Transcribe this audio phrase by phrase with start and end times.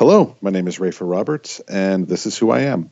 [0.00, 2.90] Hello, my name is Rafer Roberts, and this is who I am.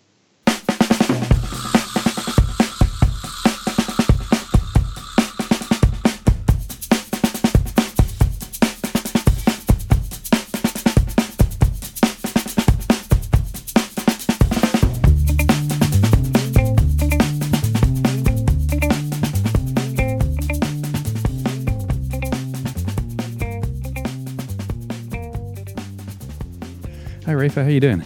[27.59, 27.64] Rafer.
[27.64, 28.04] How you doing?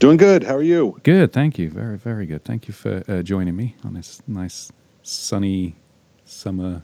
[0.00, 0.42] Doing good.
[0.44, 0.98] How are you?
[1.02, 1.70] Good, thank you.
[1.70, 2.44] Very, very good.
[2.44, 4.70] Thank you for uh, joining me on this nice
[5.02, 5.76] sunny
[6.24, 6.82] summer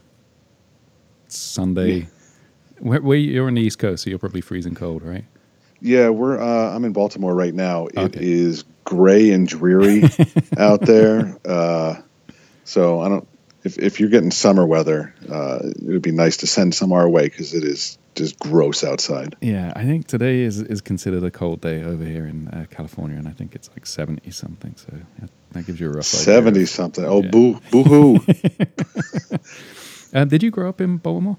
[1.27, 1.91] Sunday.
[1.93, 2.05] Yeah.
[2.79, 5.25] Where, where you're on the East Coast, so you're probably freezing cold, right?
[5.81, 6.39] Yeah, we're.
[6.39, 7.87] Uh, I'm in Baltimore right now.
[7.87, 8.69] It is Okay.
[8.85, 10.03] gray and dreary
[10.57, 11.37] out there.
[11.45, 11.95] Uh,
[12.63, 13.27] so I don't.
[13.63, 17.07] If if you're getting summer weather, uh, it would be nice to send some our
[17.09, 19.35] way because it is just gross outside.
[19.41, 23.17] Yeah, I think today is is considered a cold day over here in uh, California,
[23.17, 24.75] and I think it's like seventy something.
[24.75, 26.23] So yeah, that gives you a rough idea.
[26.23, 27.05] Seventy something.
[27.05, 27.29] Oh, Yeah.
[27.29, 28.19] boo, boo hoo.
[30.13, 31.37] Uh, did you grow up in Baltimore?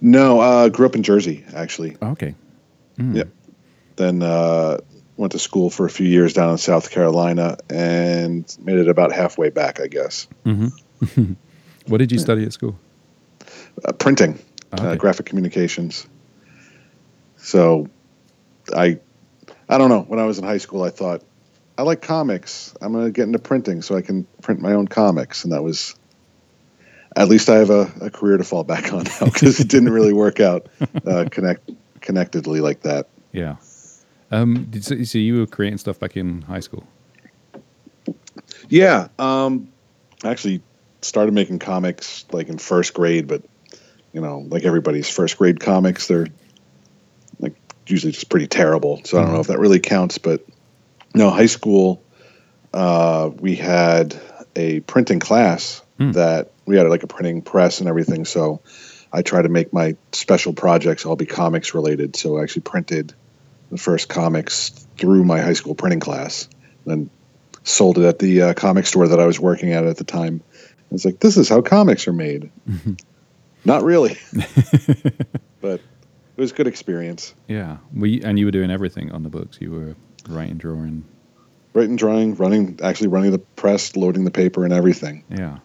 [0.00, 1.96] no, uh, grew up in Jersey actually.
[2.00, 2.34] Oh, okay.
[2.96, 3.14] Mm.
[3.16, 3.28] Yep.
[3.96, 4.78] Then uh,
[5.18, 9.12] went to school for a few years down in South Carolina and made it about
[9.12, 10.28] halfway back, I guess.
[10.46, 11.32] Mm-hmm.
[11.88, 12.78] what did you study at school?
[13.84, 14.38] Uh, printing,
[14.72, 16.06] uh, graphic communications.
[17.36, 17.88] So,
[18.74, 19.00] I,
[19.68, 20.02] I don't know.
[20.02, 21.22] When I was in high school, I thought
[21.76, 22.74] I like comics.
[22.80, 25.62] I'm going to get into printing so I can print my own comics, and that
[25.62, 25.94] was.
[27.14, 29.90] At least I have a, a career to fall back on now because it didn't
[29.90, 30.68] really work out
[31.06, 31.70] uh, connect
[32.00, 33.08] connectedly like that.
[33.32, 33.56] Yeah.
[34.30, 36.84] Um, did, so, so you were creating stuff back in high school?
[38.68, 39.68] Yeah, um,
[40.24, 40.62] I actually
[41.02, 43.42] started making comics like in first grade, but
[44.12, 46.28] you know, like everybody's first grade comics, they're
[47.38, 47.54] like
[47.86, 49.00] usually just pretty terrible.
[49.04, 50.44] So I don't know if that really counts, but
[51.14, 52.02] no, high school,
[52.72, 54.18] uh, we had
[54.56, 56.12] a printing class Hmm.
[56.12, 58.24] that we had like a printing press and everything.
[58.24, 58.60] So
[59.12, 62.16] I try to make my special projects all be comics related.
[62.16, 63.14] So I actually printed
[63.70, 66.48] the first comics through my high school printing class,
[66.86, 67.10] and
[67.64, 70.42] sold it at the uh, comic store that I was working at at the time.
[70.90, 72.50] It's like this is how comics are made.
[73.64, 74.18] Not really,
[75.60, 75.80] but
[76.36, 77.34] it was a good experience.
[77.46, 77.78] Yeah.
[77.94, 79.58] We and you were doing everything on the books.
[79.60, 79.96] You were
[80.28, 81.04] writing, drawing.
[81.74, 85.24] Writing, drawing, running, actually running the press, loading the paper, and everything.
[85.30, 85.58] Yeah.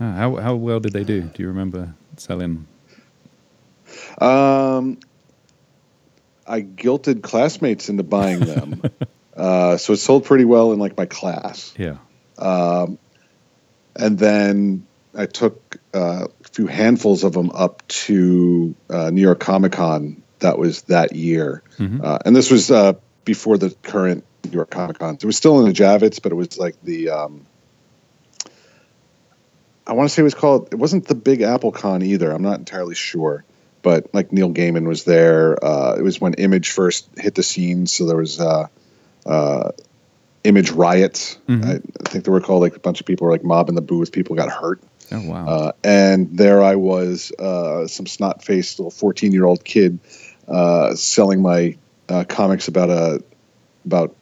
[0.00, 1.22] Ah, how how well did they do?
[1.22, 2.66] Do you remember selling?
[4.18, 4.98] Um,
[6.46, 8.82] I guilted classmates into buying them,
[9.36, 11.74] uh, so it sold pretty well in like my class.
[11.78, 11.98] Yeah.
[12.38, 12.98] Um,
[13.94, 19.40] and then I took uh, a few handfuls of them up to uh, New York
[19.40, 20.22] Comic Con.
[20.38, 22.02] That was that year, Mhm.
[22.02, 22.94] uh, and this was uh,
[23.24, 25.16] before the current New York Comic Con.
[25.16, 27.10] It was still in the Javits, but it was like the.
[27.10, 27.46] Um,
[29.86, 30.68] I want to say it was called.
[30.72, 32.30] It wasn't the Big Apple Con either.
[32.30, 33.44] I'm not entirely sure,
[33.82, 35.62] but like Neil Gaiman was there.
[35.62, 38.40] Uh, it was when Image first hit the scene, so there was.
[38.40, 38.66] Uh,
[39.26, 39.70] uh,
[40.42, 41.36] Image riots.
[41.46, 41.64] Mhm.
[41.66, 43.82] I, I think they were called like a bunch of people were like mobbing the
[43.82, 44.10] booth.
[44.10, 44.80] People got hurt.
[45.12, 45.46] Oh wow.
[45.46, 49.98] Uh, and there I was, uh, some snot faced little 14 year old kid
[50.46, 51.76] uh, selling my
[52.08, 53.22] uh, comics about a
[53.84, 54.14] about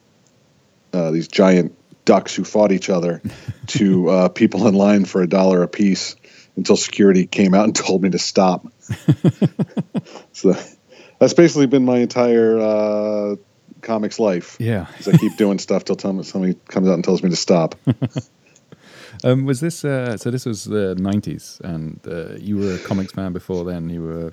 [0.93, 3.21] uh, these giant ducks who fought each other
[3.67, 6.17] to uh, people in line for a dollar a piece
[6.57, 8.67] until security came out and told me to stop.
[10.33, 10.55] so
[11.19, 13.37] that's basically been my entire uh,
[13.83, 14.57] comics life.
[14.59, 14.87] yeah.
[15.07, 17.75] I keep doing stuff till somebody comes out and tells me to stop.
[19.25, 20.31] Um, was this uh, so?
[20.31, 23.89] This was the '90s, and uh, you were a comics fan before then.
[23.89, 24.33] You were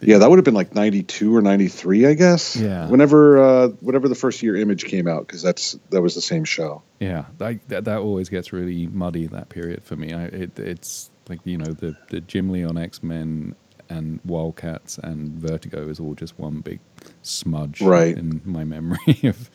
[0.00, 2.56] Yeah, that would have been like '92 or '93, I guess.
[2.56, 2.88] Yeah.
[2.88, 6.44] Whenever, uh, whatever the first year Image came out, because that's that was the same
[6.44, 6.82] show.
[7.00, 10.12] Yeah, like that, that always gets really muddy that period for me.
[10.12, 13.54] I, it, it's like you know the the Jim Lee on X Men
[13.88, 16.80] and Wildcats and Vertigo is all just one big
[17.22, 18.16] smudge Right.
[18.16, 19.50] in my memory of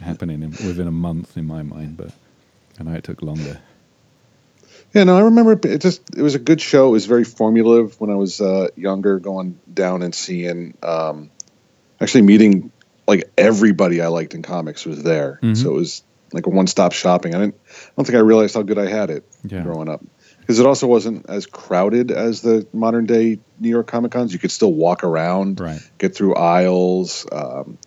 [0.00, 1.96] happening in, within a month in my mind.
[1.96, 2.10] But
[2.80, 3.60] I know it took longer.
[4.94, 6.88] Yeah, no, I remember it, it just it was a good show.
[6.88, 11.30] It was very formulative when I was uh, younger, going down and seeing, um,
[12.00, 12.72] actually meeting
[13.06, 15.38] like everybody I liked in comics was there.
[15.42, 15.56] Mhm.
[15.56, 17.34] So it was like a one stop shopping.
[17.34, 19.62] I didn't, I don't think I realized how good I had it Yeah.
[19.62, 20.02] growing up
[20.40, 24.32] because it also wasn't as crowded as the modern day New York Comic Cons.
[24.32, 25.60] You could still walk around.
[25.60, 25.80] Right.
[25.98, 27.26] get through aisles.
[27.30, 27.78] Um,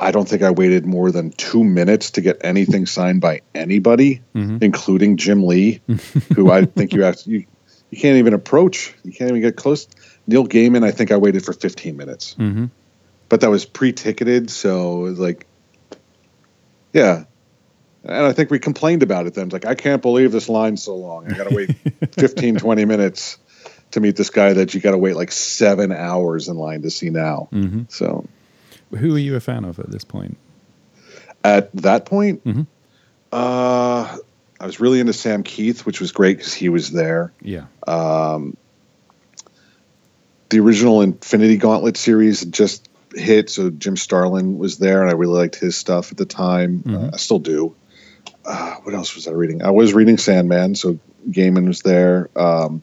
[0.00, 4.22] I don't think I waited more than two minutes to get anything signed by anybody,
[4.32, 5.80] hmm including Jim Lee,
[6.34, 7.44] who I think you asked you
[7.90, 8.94] you can't even approach.
[9.04, 9.86] You can't even get close.
[10.26, 12.34] Neil Gaiman, I think I waited for 15 minutes.
[12.34, 12.66] hmm
[13.28, 15.46] but that was pre-ticketed, so it was like,
[16.92, 17.24] yeah.
[18.02, 19.44] And I think we complained about it then.
[19.44, 21.30] It's like, I can't believe this line's so long.
[21.30, 21.70] I got to wait
[22.12, 23.38] 15, 20 minutes
[23.92, 26.90] to meet this guy that you got to wait like seven hours in line to
[26.90, 27.48] see now.
[27.52, 28.26] hmm So
[28.98, 30.36] Who are you a fan of at this point?
[31.42, 32.66] at that point, Mhm.
[33.32, 34.16] uh,
[34.60, 37.32] I was really into Sam Kieth, which was great because he was there.
[37.40, 37.64] Yeah.
[37.86, 38.58] Um,
[40.50, 45.38] the original Infinity Gauntlet series just hit, so Jim Starlin was there, and I really
[45.38, 46.82] liked his stuff at the time.
[46.86, 47.14] Uh, Mhm.
[47.14, 47.74] I still do.
[48.44, 49.62] Uh, what else was I reading?
[49.62, 50.98] I was reading Sandman, so
[51.30, 52.28] Gaiman was there.
[52.36, 52.82] Um,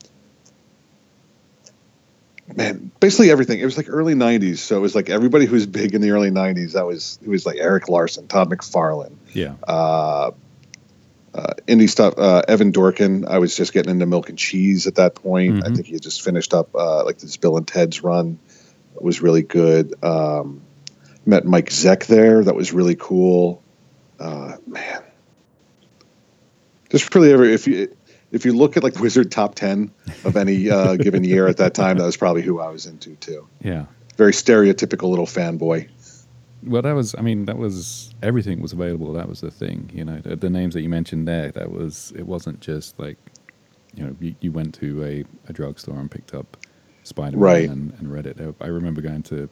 [2.56, 3.60] man, basically everything.
[3.60, 6.12] It was like early '90s, so it was like everybody who was big in the
[6.12, 6.74] early '90s.
[6.74, 9.56] That was it was like Erik Larsen, Todd McFarlane Yeah.
[9.68, 10.32] uh,
[11.34, 12.16] uh, indie stuff.
[12.18, 13.28] Uh, Evan Dorkin.
[13.28, 15.64] I was just getting into Milk and Cheese at that point.
[15.64, 15.76] I Mhm.
[15.76, 18.40] think he had just finished up uh, like this Bill and Ted's run.
[18.96, 19.94] It was really good.
[20.04, 20.62] Um,
[21.26, 22.44] met Mike Zeck there.
[22.44, 23.62] That was really cool.
[24.20, 25.04] Uh, man,
[26.90, 27.96] just really every if you
[28.32, 29.92] if you look at like Wizard top ten
[30.26, 33.16] of any uh, given year at that time, that was probably who I was into
[33.16, 33.48] too.
[33.62, 33.86] Yeah.
[34.18, 35.90] Very stereotypical little fanboy.
[36.64, 37.14] Well, that was.
[37.18, 39.14] I mean, that was everything was available.
[39.14, 39.92] That was the thing.
[39.94, 41.52] You know, the, the names that you mentioned there.
[41.52, 42.12] That was.
[42.16, 43.18] It wasn't just like,
[43.96, 46.58] you know, you, you went to a, a drugstore and picked up
[47.04, 47.70] Spider Man Right.
[47.70, 48.40] and, and read it.
[48.60, 49.48] I remember going to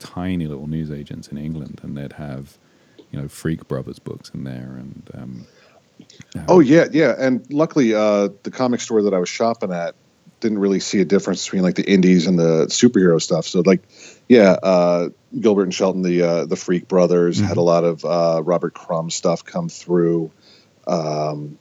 [0.00, 2.58] tiny little newsagents in England, and they'd have,
[3.10, 5.46] you know, Freak Brothers books in there, and um,
[6.48, 7.14] Oh yeah, yeah.
[7.18, 9.94] And luckily, uh, the comic store that I was shopping at
[10.40, 13.46] didn't really see a difference between like the indies and the superhero stuff.
[13.46, 13.82] So like,
[14.28, 15.08] yeah, uh,
[15.38, 19.10] Gilbert and Shelton, the uh, the Freak Brothers, had a lot of uh, Robert Crumb
[19.10, 20.30] stuff come through.
[20.86, 21.58] Um,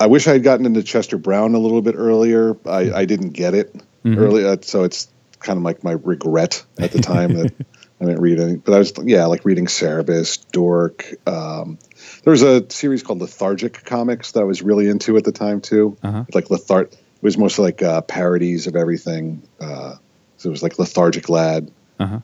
[0.00, 2.56] I wish I had gotten into Chester Brown a little bit earlier.
[2.66, 3.74] I, I didn't get it
[4.04, 4.18] Mhm.
[4.18, 5.08] early, uh, so it's
[5.38, 7.52] kind of like my regret at the time that
[8.00, 8.56] I didn't read any.
[8.56, 11.06] But I was yeah, like reading Cerebus, Dork.
[11.26, 11.78] Um,
[12.24, 15.60] there was a series called Lethargic Comics that I was really into at the time
[15.60, 15.96] too.
[16.02, 16.24] Uh-huh.
[16.32, 19.42] Like Lethar, it was mostly like uh, parodies of everything.
[19.60, 19.94] Uh,
[20.38, 21.70] so it was like Lethargic Lad.
[21.98, 22.18] Uh-huh.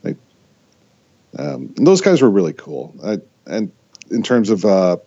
[1.37, 2.93] Um, and those guys were really cool.
[3.03, 3.71] I, and
[4.09, 4.97] in terms of uh,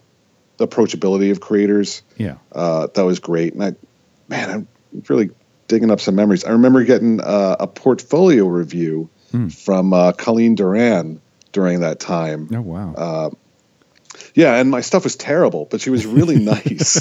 [0.58, 2.36] approachability of creators, yeah.
[2.52, 3.52] uh, that was great.
[3.52, 3.74] And I,
[4.28, 4.68] man, I'm
[5.08, 5.30] really
[5.68, 6.44] digging up some memories.
[6.44, 9.48] I remember getting uh, a portfolio review Hmm.
[9.48, 11.20] from uh, Colleen Doran
[11.50, 12.48] during that time.
[12.54, 12.94] Oh wow.
[12.94, 13.30] Uh,
[14.32, 17.00] yeah, and my stuff was terrible, but she was really nice.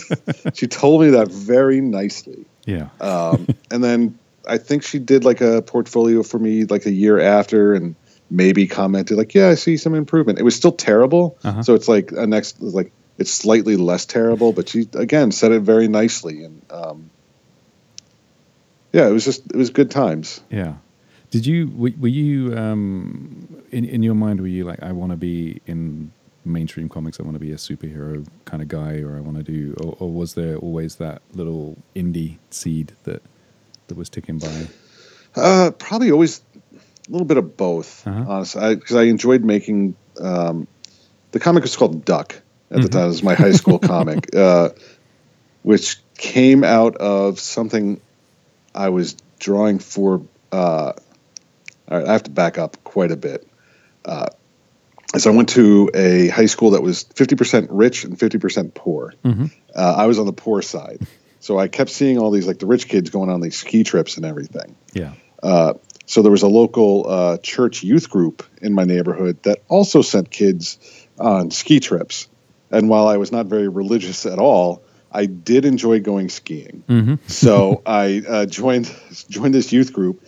[0.56, 2.46] she told me that very nicely.
[2.66, 2.90] yeah.
[3.00, 7.20] Um, and then I think she did like a portfolio for me like a year
[7.20, 7.96] after and
[8.32, 10.40] maybe commented like, yeah, I see some improvement.
[10.40, 11.38] It was still terrible.
[11.44, 11.62] Uh-huh.
[11.62, 15.60] So it's like a next, like it's slightly less terrible, but she again said it
[15.60, 16.44] very nicely.
[16.46, 17.12] And, um,
[18.92, 20.42] yeah, it was just, it was good times.
[20.50, 20.78] Yeah.
[21.34, 25.10] Did you were, were you um, in in your mind were you like I want
[25.12, 26.12] to be in
[26.46, 29.44] mainstream comics I want to be a superhero kind of guy or I want to
[29.44, 33.24] do or, or was there always that little indie seed that
[33.88, 34.68] that was ticking by?
[35.36, 38.26] Uh, probably always a little bit of both, Uh-huh.
[38.28, 39.96] honestly, because I, enjoyed making.
[40.22, 40.68] Um,
[41.32, 42.40] the comic was called Duck
[42.70, 42.92] at the Mhm.
[42.92, 43.04] time.
[43.06, 44.70] It was my high school comic, uh,
[45.64, 48.00] which came out of something
[48.76, 50.22] I was drawing for.
[50.52, 50.94] Uh,
[51.90, 53.48] all right, I have to back up quite a bit.
[54.06, 54.28] Uh,
[55.18, 59.14] so I went to a high school that was 50% rich and 50% poor.
[59.24, 59.52] Mhm.
[59.76, 61.06] Uh, I was on the poor side.
[61.40, 64.18] So I kept seeing all these, like the rich kids going on these ski trips
[64.18, 64.76] and everything.
[64.94, 65.14] Yeah.
[65.42, 65.74] Uh,
[66.06, 70.32] so there was a local uh, church youth group in my neighborhood that also sent
[70.32, 70.80] kids
[71.20, 72.28] on ski trips.
[72.72, 76.84] And while I was not very religious at all, I did enjoy going skiing.
[76.90, 77.16] Mm-hmm.
[77.28, 78.94] So I uh, joined
[79.30, 80.26] joined this youth group,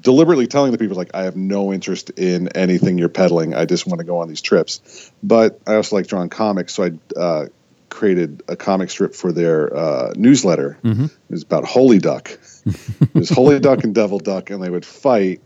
[0.00, 3.54] deliberately telling the people like I have no interest in anything you're peddling.
[3.54, 5.12] I just want to go on these trips.
[5.22, 7.46] But I also like drawing comics, so I uh,
[7.88, 10.78] created a comic strip for their uh, newsletter.
[10.82, 11.04] Mm-hmm.
[11.04, 12.30] It was about Holy Duck.
[12.66, 15.40] it was Holy Duck and Devil Duck, and they would fight.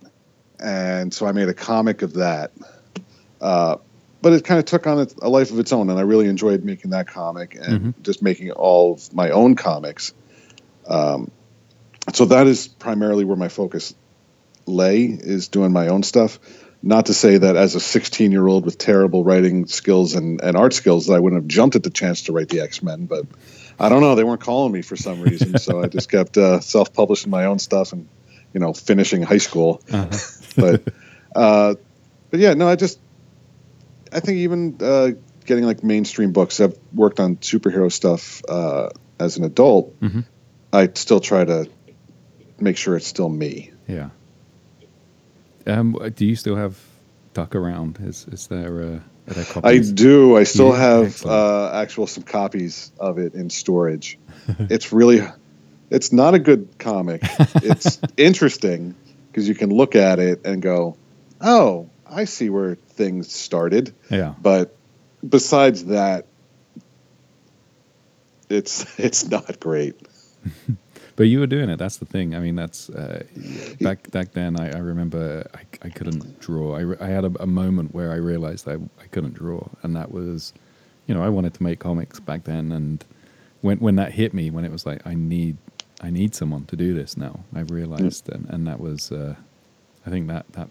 [0.59, 2.53] And so I made a comic of that.
[3.41, 3.77] Uh,
[4.23, 6.29] but it kind of took on a- a life of its own, and I really
[6.29, 10.15] enjoyed making that comic and just making all of my own comics.
[10.87, 11.31] Um,
[12.15, 13.95] so that is primarily where my focus
[14.67, 16.39] lay is doing my own stuff.
[16.83, 20.57] Not to say that as a 16 year old with terrible writing skills and, and
[20.57, 23.07] art skills that I wouldn't have jumped at the chance to write the X Men,
[23.07, 23.27] but
[23.79, 24.15] I don't know.
[24.17, 27.45] They weren't calling me for some reason, so I just kept uh, self publishing my
[27.45, 28.09] own stuff and
[28.53, 29.83] you know finishing high school.
[29.91, 30.19] Uh-huh.
[30.55, 30.83] But
[31.35, 31.77] uh,
[32.31, 32.99] but yeah, no, I just
[34.13, 35.13] I think even uh,
[35.47, 36.61] getting like mainstream books.
[36.61, 39.99] I've worked on superhero stuff uh, as an adult.
[40.01, 40.25] Mhm.
[40.73, 41.71] I still try to
[42.61, 43.73] make sure it's still me.
[43.89, 44.11] Yeah.
[45.67, 46.79] Um, do you still have
[47.35, 47.99] duck around?
[48.03, 50.37] Is is there a, are there I do.
[50.37, 54.19] I still Yeah, have uh, actual some copies of it in storage.
[54.59, 55.23] it's really,
[55.91, 57.23] it's not a good comic.
[57.63, 58.95] It's interesting
[59.29, 60.97] because you can look at it and go,
[61.41, 64.35] "Oh, I see where things started." yeah.
[64.41, 64.75] But
[65.27, 66.27] besides that,
[68.51, 69.95] it's it's not great.
[71.17, 71.77] But you were doing it.
[71.79, 72.35] That's the thing.
[72.35, 73.25] I mean, that's uh,
[73.81, 74.59] back back then.
[74.59, 76.77] I, I remember I, I couldn't draw.
[76.77, 80.11] I, I had a, a moment where I realized I, I couldn't draw, and that
[80.11, 80.53] was,
[81.07, 82.73] you know, I wanted to make comics back then.
[82.73, 83.05] And
[83.61, 85.59] when when that hit me, when it was like I need
[86.01, 89.35] I need someone to do this now, I realized, and, and that was, uh,
[90.07, 90.69] I think that that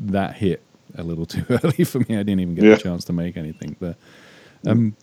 [0.00, 0.62] that hit
[0.96, 2.16] a little too early for me.
[2.16, 2.74] I didn't even get Yeah.
[2.74, 3.76] a chance to make anything.
[3.80, 3.96] But
[4.66, 4.94] um,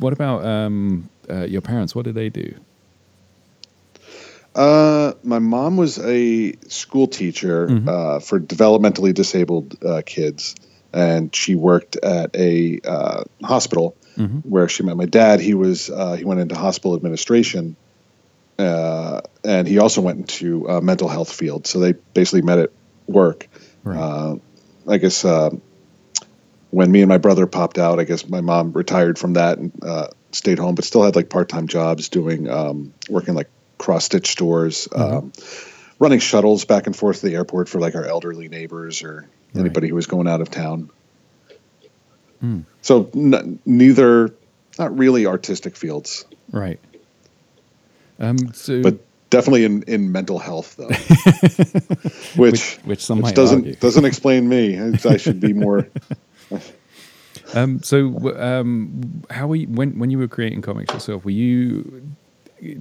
[0.00, 1.94] what about um, uh, your parents?
[1.94, 2.54] What did they do?
[4.54, 7.88] Uh, my mom was a school teacher Mhm.
[7.88, 10.56] uh, for developmentally disabled uh, kids,
[10.92, 15.40] and she worked at a uh, hospital hmm where she met my dad.
[15.40, 17.76] He was uh, he went into hospital administration,
[18.58, 21.66] uh, and he also went into uh, mental health field.
[21.66, 22.70] So they basically met at
[23.06, 23.48] work.
[23.84, 23.98] Right.
[23.98, 24.36] Uh,
[24.88, 25.50] I guess uh,
[26.70, 29.72] when me and my brother popped out, I guess my mom retired from that and
[29.84, 33.48] uh, stayed home, but still had like part time jobs doing um, working like
[33.80, 35.32] cross stitch stores, um,
[35.98, 39.62] running shuttles back and forth to the airport for like our elderly neighbors or Right.
[39.62, 40.90] anybody who was going out of town.
[42.40, 42.60] Hmm.
[42.82, 44.32] So n- neither,
[44.78, 46.78] not really artistic fields, Right.
[48.20, 48.98] Um, so, but
[49.30, 50.88] definitely in, in mental health though,
[52.40, 53.74] which which, which which doesn't argue.
[53.76, 54.78] doesn't explain me.
[54.78, 55.88] I should be more.
[57.54, 57.98] Um, so,
[58.40, 61.24] um, how were you, when when you were creating comics yourself?
[61.24, 62.14] Were you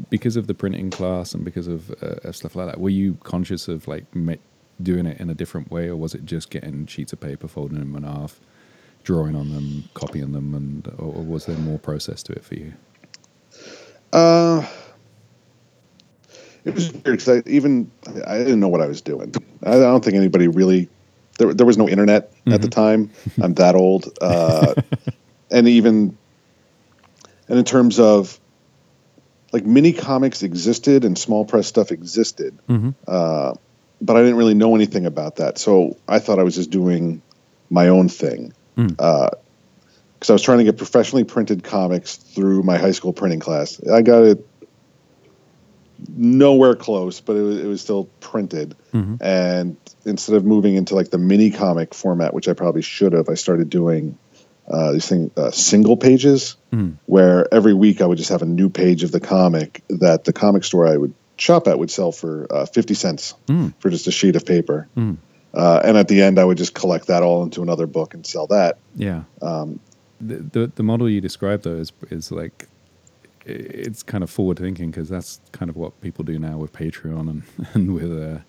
[0.09, 2.79] because of the printing class and because of, uh, stuff like that?
[2.79, 4.05] Were you conscious of like
[4.81, 7.79] doing it in a different way, or was it just getting sheets of paper, folding
[7.79, 8.39] them in half,
[9.03, 12.55] drawing on them, copying them, and or, or was there more process to it for
[12.55, 12.73] you?
[14.11, 14.65] Uh,
[16.65, 17.91] it was weird because I even
[18.27, 19.33] I didn't know what I was doing.
[19.63, 20.89] I don't think anybody really.
[21.37, 23.09] There, there was no internet at the time.
[23.41, 24.73] I'm that old, uh,
[25.51, 26.17] and even
[27.47, 28.37] and in terms of
[29.51, 32.89] like mini comics existed and small press stuff existed, Mm-hmm.
[33.07, 33.53] uh,
[34.01, 35.57] but I didn't really know anything about that.
[35.57, 37.21] So I thought I was just doing
[37.69, 38.53] my own thing.
[38.77, 38.89] Mm.
[38.95, 43.81] Because I was trying to get professionally printed comics through my high school printing class.
[43.87, 44.47] I got it
[46.15, 48.75] nowhere close, but it was, it was still printed.
[48.93, 49.15] Mm-hmm.
[49.21, 53.27] And instead of moving into like the mini comic format, which I probably should have,
[53.29, 54.17] I started doing
[54.69, 56.97] uh, these thing uh, single pages Mm.
[57.07, 60.33] where every week I would just have a new page of the comic that the
[60.33, 63.73] comic store I would shop at would sell for uh, 50 cents Mm.
[63.79, 64.87] for just a sheet of paper.
[64.95, 65.17] Mm.
[65.51, 68.23] Uh, and at the end, I would just collect that all into another book and
[68.25, 68.77] sell that.
[68.95, 69.23] Yeah.
[69.41, 69.79] Um,
[70.21, 72.67] the, the the model you described though is is like
[73.45, 77.29] it's kind of forward thinking because that's kind of what people do now with Patreon
[77.29, 78.39] and and with uh,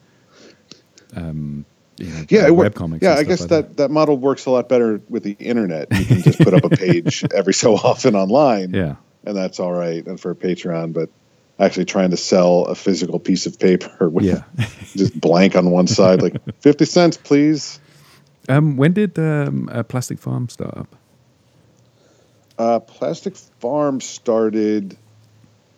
[1.17, 1.65] um
[2.01, 3.03] you know yeah, it wor- webcomics.
[3.03, 3.15] yeah.
[3.15, 5.89] I guess like that, that model works a lot better with the internet.
[5.93, 9.73] You can just put up a page every so often online, Yeah, and that's all
[9.73, 10.05] right.
[10.07, 11.11] And for Patreon, but
[11.59, 14.45] actually trying to sell a physical piece of paper with yeah.
[14.97, 17.79] just blank on one side, like 50 cents, please.
[18.49, 20.97] um, when did um, uh, Plastic Farm start up?
[22.59, 24.97] Uh, Plastic Farm started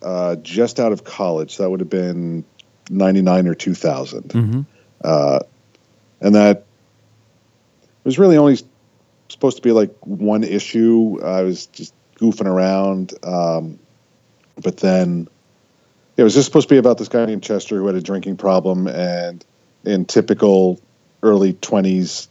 [0.01, 1.57] uh, just out of college.
[1.57, 2.43] That would have been
[2.89, 4.23] 99 or 2000.
[4.29, 4.61] Mm-hmm.
[5.03, 5.39] Uh,
[6.23, 6.63] and that
[8.03, 8.57] was really only
[9.29, 11.19] supposed to be like one issue.
[11.23, 13.13] I was just goofing around.
[13.23, 13.79] Um,
[14.61, 15.27] but then
[16.15, 18.37] it was just supposed to be about this guy named Chester who had a drinking
[18.37, 18.87] problem.
[18.87, 19.43] And
[19.83, 20.79] in typical
[21.21, 22.27] early 20s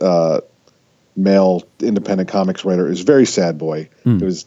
[0.00, 0.40] uh,
[1.16, 3.88] male independent comics writer, it was very sad boy.
[4.04, 4.16] Hmm.
[4.16, 4.46] It was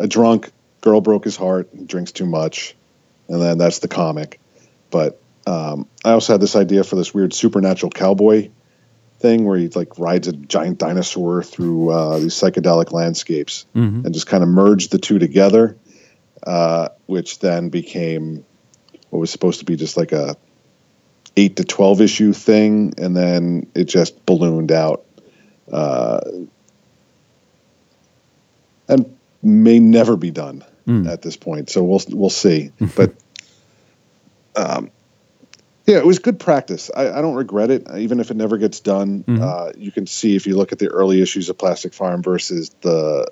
[0.00, 2.74] a drunk girl broke his heart, drinks too much.
[3.28, 4.40] And then that's the comic.
[4.90, 8.50] But um, I also had this idea for this weird supernatural cowboy
[9.18, 14.04] thing where he like rides a giant dinosaur through uh, these psychedelic landscapes Mm-hmm.
[14.06, 15.76] and just kind of merged the two together,
[16.46, 18.44] uh, which then became
[19.10, 20.36] what was supposed to be just like a
[21.36, 25.04] eight to twelve issue thing, and then it just ballooned out,
[25.72, 26.20] uh,
[28.88, 31.08] and may never be done Mm.
[31.08, 31.70] at this point.
[31.70, 33.14] So we'll we'll see, but.
[34.56, 34.90] Um,
[35.86, 36.90] yeah, it was good practice.
[36.94, 39.24] I, I don't regret it, even if it never gets done.
[39.24, 39.40] Mhm.
[39.40, 42.70] Uh, you can see if you look at the early issues of Plastic Farm versus
[42.82, 43.30] the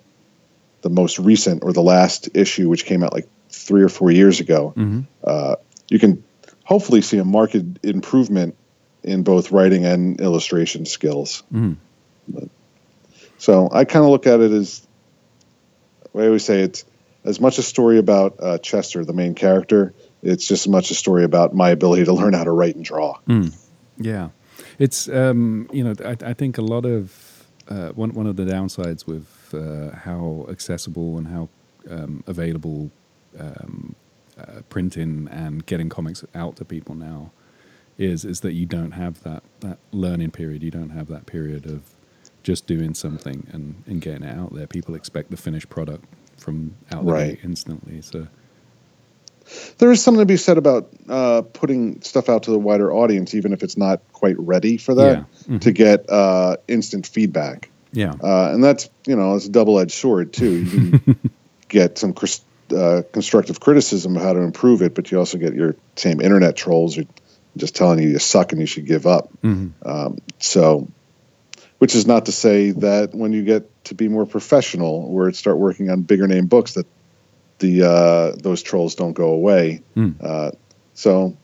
[0.83, 4.41] the most recent or the last issue, which came out like three or four years
[4.41, 4.73] ago.
[4.77, 5.01] Mm-hmm.
[5.23, 5.57] Uh,
[5.89, 6.25] you can
[6.65, 8.57] hopefully see a marked improvement
[9.03, 11.43] in both writing and illustration skills.
[11.53, 11.77] Mhm.
[12.29, 12.49] But,
[13.39, 14.87] so I kind of look at it as
[16.15, 16.85] I always say it's
[17.25, 19.95] as much a story about uh, Chester, the main character.
[20.23, 22.85] It's just as much a story about my ability to learn how to write and
[22.85, 23.19] draw.
[23.99, 24.29] Yeah,
[24.79, 28.45] it's um, you know I, I think a lot of uh, one one of the
[28.45, 31.49] downsides with uh, how accessible and how
[31.91, 32.91] um, available
[33.39, 33.95] um,
[34.39, 37.31] uh, printing and getting comics out to people now
[37.99, 40.63] is is that you don't have that that learning period.
[40.63, 41.83] You don't have that period of
[42.43, 44.67] just doing something and, and getting it out there.
[44.67, 46.05] People expect the finished product
[46.39, 47.39] from out Right.
[47.45, 48.01] instantly.
[48.01, 48.29] So
[49.79, 53.35] There is something to be said about uh, putting stuff out to the wider audience,
[53.35, 55.57] even if it's not quite ready for that, Yeah.
[55.57, 55.61] Mhm.
[55.63, 57.69] to get uh, instant feedback.
[57.93, 60.51] yeah, Uh, and that's you know it's a double edged sword too.
[60.63, 61.17] You can
[61.69, 62.15] get some
[62.77, 66.55] uh, constructive criticism of how to improve it, but you also get your same internet
[66.57, 67.05] trolls who
[67.57, 69.29] just telling you you suck and you should give up.
[69.43, 69.71] Mhm.
[69.85, 70.87] Um, so,
[71.79, 75.35] which is not to say that when you get to be more professional or it
[75.35, 76.87] start working on bigger name books that
[77.61, 79.83] the uh, those trolls don't go away.
[79.97, 80.15] Mm.
[80.23, 80.51] Uh,
[80.95, 81.37] so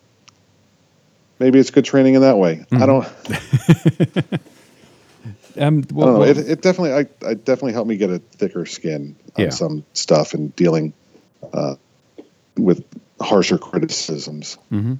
[1.38, 2.64] maybe it's good training in that way.
[2.73, 2.87] I Mhm.
[2.87, 3.06] don't.
[5.58, 6.18] um, I don't know.
[6.18, 9.50] what- It, it definitely, I, I definitely helped me get a thicker skin on Yeah.
[9.50, 10.92] some stuff and dealing
[11.52, 11.76] uh,
[12.56, 12.85] with
[13.20, 14.58] harsher criticisms.
[14.70, 14.94] hmm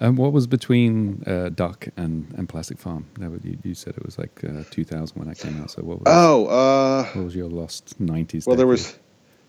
[0.00, 3.06] Um, what was between uh, Duck and, and Plastic Farm?
[3.18, 5.70] No, you, you said it was like uh, 2000 when that came out.
[5.72, 8.46] So what was, Oh, uh, what was your lost 90s?
[8.46, 8.96] well, there was,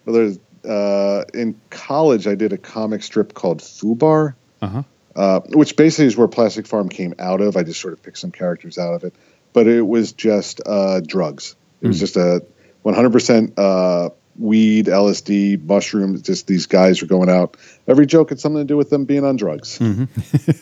[0.09, 4.83] well, there's uh, in college I did a comic strip called Fubar, Uh-huh.
[5.15, 7.55] uh, which basically is where Plastic Farm came out of.
[7.55, 9.13] I just sort of picked some characters out of it,
[9.53, 11.55] but it was just uh, drugs.
[11.81, 11.99] It was Mm.
[11.99, 12.43] just a
[12.83, 16.23] 100% uh, weed, LSD, mushrooms.
[16.23, 17.55] Just these guys were going out.
[17.87, 20.05] Every joke had something to do with them being on drugs, hmm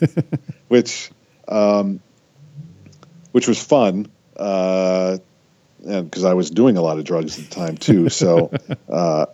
[0.68, 1.10] which,
[1.48, 2.00] um,
[3.32, 4.06] which was fun.
[4.36, 5.18] Uh,
[5.86, 8.50] and because I was doing a lot of drugs at the time too, so
[8.88, 9.26] uh,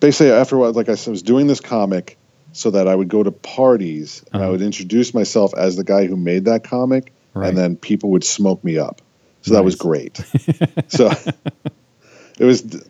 [0.00, 2.16] basically after while, like I was doing this comic
[2.52, 4.52] so that I would go to parties and I Uh-huh.
[4.52, 7.48] would introduce myself as the guy who made that comic, Right.
[7.48, 9.02] and then people would smoke me up.
[9.42, 10.16] So that was great.
[10.88, 11.10] so
[12.38, 12.82] it was,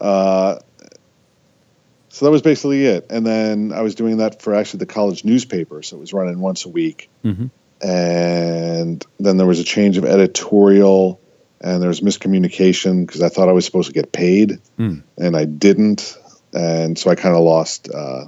[0.00, 0.58] uh,
[2.10, 3.06] so that was basically it.
[3.10, 6.40] And then I was doing that for actually the college newspaper, so it was running
[6.40, 7.08] once a week.
[7.22, 7.46] hmm
[7.80, 11.18] And then there was a change of editorial,
[11.62, 15.02] and there was miscommunication because I thought I was supposed to get paid, Mm.
[15.18, 16.16] and I didn't,
[16.52, 17.88] and so I kind of lost.
[17.92, 18.26] Uh,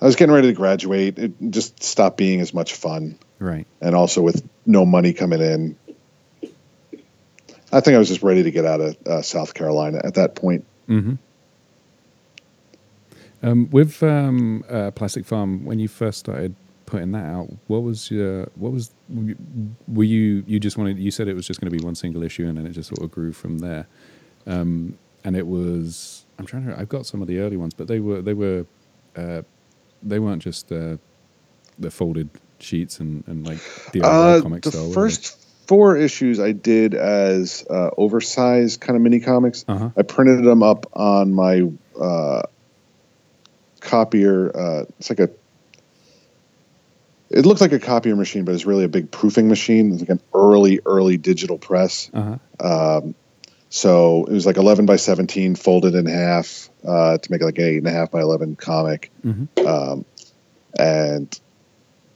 [0.00, 1.18] I was getting ready to graduate.
[1.18, 3.66] It just stopped being as much fun Right.
[3.80, 5.76] and also with no money coming in.
[7.72, 10.34] I think I was just ready to get out of uh, South Carolina at that
[10.34, 10.64] point.
[10.86, 11.14] hmm
[13.42, 16.54] Um, with um, uh, Plastic Farm, when you first started
[16.94, 18.90] putting that out, what was your what was
[19.96, 22.22] were you you just wanted you said it was just going to be one single
[22.22, 23.84] issue and then it just sort of grew from there,
[24.46, 27.86] um, and it was I'm trying to I've got some of the early ones, but
[27.88, 28.66] they were they were
[29.16, 29.42] uh,
[30.02, 30.96] they weren't just uh,
[31.78, 32.28] the folded
[32.58, 33.58] sheets and, and like
[33.92, 34.92] the Uh, comic the style.
[34.92, 35.24] first
[35.66, 39.64] four issues I did as uh, oversized kind of mini comics.
[39.66, 41.54] uh huh I printed them up on my
[42.00, 42.42] uh,
[43.80, 44.50] copier.
[44.56, 45.30] Uh, it's like a.
[47.34, 49.92] It looks like a copier machine, but it's really a big proofing machine.
[49.92, 52.10] It's like an early, early digital press.
[52.14, 53.14] uh huh Um,
[53.70, 57.64] so it was like 11 by 17, folded in half uh, to make like an
[57.64, 59.10] eight and a half by 11 comic.
[59.22, 60.04] hmm Um,
[60.78, 61.40] and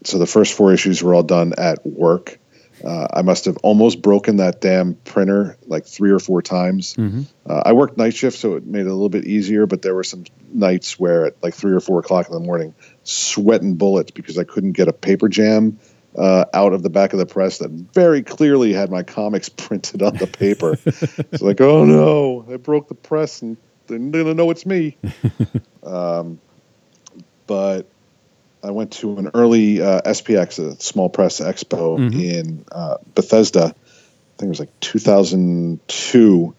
[0.04, 2.38] so the first four issues were all done at work.
[2.84, 6.94] Uh, I must have almost broken that damn printer like three or four times.
[6.94, 9.66] hmm Uh, I worked night shift, so it made it a little bit easier.
[9.66, 12.74] But there were some nights where at like three or four o'clock in the morning,
[13.08, 15.78] sweating bullets because I couldn't get a paper jam
[16.16, 20.02] uh, out of the back of the press that very clearly had my comics printed
[20.02, 20.76] on the paper.
[20.84, 24.96] it's like, oh no, I broke the press and they're gonna know it's me.
[25.82, 26.38] um,
[27.46, 27.86] but
[28.62, 32.20] I went to an early uh, SPX, a small press expo Mhm.
[32.22, 33.62] in uh, Bethesda.
[33.64, 33.70] I
[34.38, 36.54] think it was like 2002,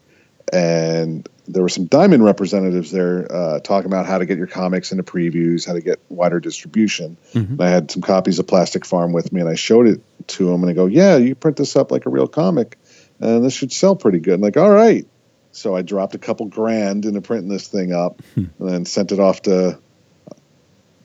[0.52, 4.92] and there were some Diamond representatives there uh, talking about how to get your comics
[4.92, 7.18] into previews, how to get wider distribution.
[7.34, 10.00] hmm And I had some copies of Plastic Farm with me, and I showed it
[10.28, 12.78] to them, and I go, "Yeah, you print this up like a real comic,
[13.20, 15.06] and this should sell pretty good." And like, all right.
[15.52, 18.46] So I dropped a couple grand into printing this thing up, Hmm.
[18.60, 19.80] and then sent it off to,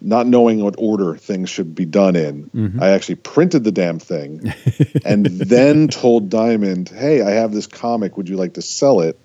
[0.00, 2.42] not knowing what order things should be done in.
[2.52, 4.52] hmm I actually printed the damn thing,
[5.06, 8.16] and then told Diamond, "Hey, I have this comic.
[8.18, 9.18] Would you like to sell it?"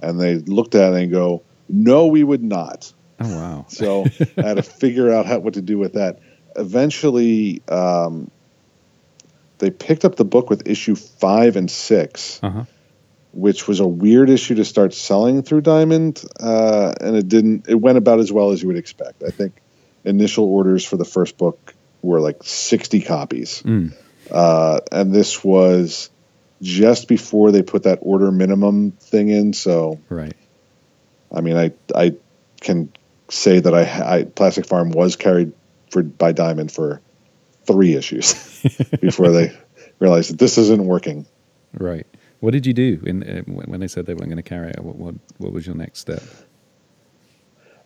[0.00, 3.64] And they looked at it and go, "No, we would not." Oh wow.
[3.68, 4.04] So
[4.36, 6.20] I had to figure out how, what to do with that.
[6.56, 8.30] eventually, um,
[9.58, 12.64] they picked up the book with issue five and six, Uh huh.
[13.32, 17.66] which was a weird issue to start selling through Diamond, uh, and it didn't.
[17.68, 19.22] It went about as well as you would expect.
[19.22, 19.60] I think
[20.04, 23.92] initial orders for the first book were like sixty copies, Mm.
[24.30, 26.10] uh, and this was
[26.62, 29.52] just before they put that order minimum thing in.
[29.52, 30.34] So, Right.
[31.34, 32.14] I mean, I I
[32.60, 32.92] can
[33.28, 35.52] say that I, I Plastic Farm was carried
[35.90, 37.00] for by Diamond for
[37.66, 38.34] three issues
[39.00, 39.52] before they
[39.98, 41.26] realized that this isn't working.
[41.74, 42.06] Right.
[42.40, 44.80] What did you do in uh, when they said they weren't going to carry it?
[44.82, 46.22] What, what what was your next step?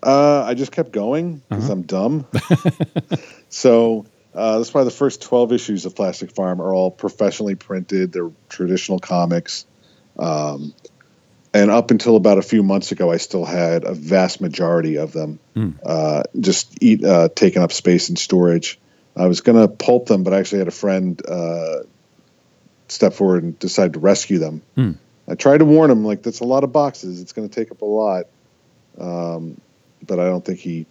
[0.02, 1.72] Uh, I just kept going because Uh-huh.
[1.72, 2.26] I'm dumb.
[3.48, 8.12] so uh, that's why the first 12 issues of Plastic Farm are all professionally printed.
[8.12, 9.66] They're traditional comics.
[10.18, 10.74] Um,
[11.52, 15.12] and up until about a few months ago, I still had a vast majority of
[15.12, 15.70] them Hmm.
[15.84, 18.78] uh, just eat, uh, taking up space in storage.
[19.16, 21.80] I was going to pulp them, but I actually had a friend uh,
[22.86, 24.62] step forward and decide to rescue them.
[24.76, 24.92] Hmm.
[25.26, 27.20] I tried to warn him, like, that's a lot of boxes.
[27.20, 28.26] It's going to take up a lot.
[28.98, 29.60] Um,
[30.06, 30.86] but I don't think he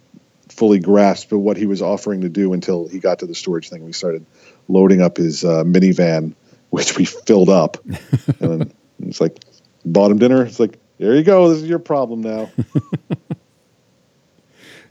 [0.50, 3.84] fully grasped what he was offering to do until he got to the storage thing.
[3.84, 4.26] We started
[4.68, 6.34] loading up his uh, minivan,
[6.70, 7.76] which we filled up.
[8.40, 9.38] and then it's like,
[9.84, 10.44] bought him dinner.
[10.44, 11.48] It's like, there you go.
[11.48, 12.50] This is your problem now.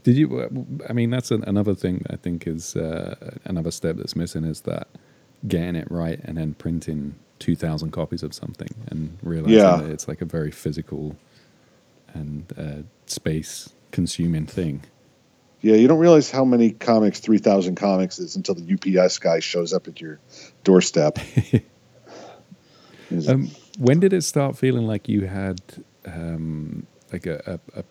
[0.04, 0.80] Did you?
[0.89, 4.62] I mean, that's an, another thing I think is uh, another step that's missing is
[4.62, 4.88] that
[5.48, 9.76] getting it right and then printing two thousand copies of something and realizing Yeah.
[9.78, 11.15] that it's like a very physical
[12.13, 14.84] and uh, space consuming thing.
[15.62, 19.74] Yeah, you don't realize how many comics, 3,000 comics is until the UPS guy shows
[19.74, 20.19] up at your
[20.63, 21.19] doorstep.
[23.28, 25.62] Um, when did it start feeling like you had
[26.06, 27.84] um, like a, a, a,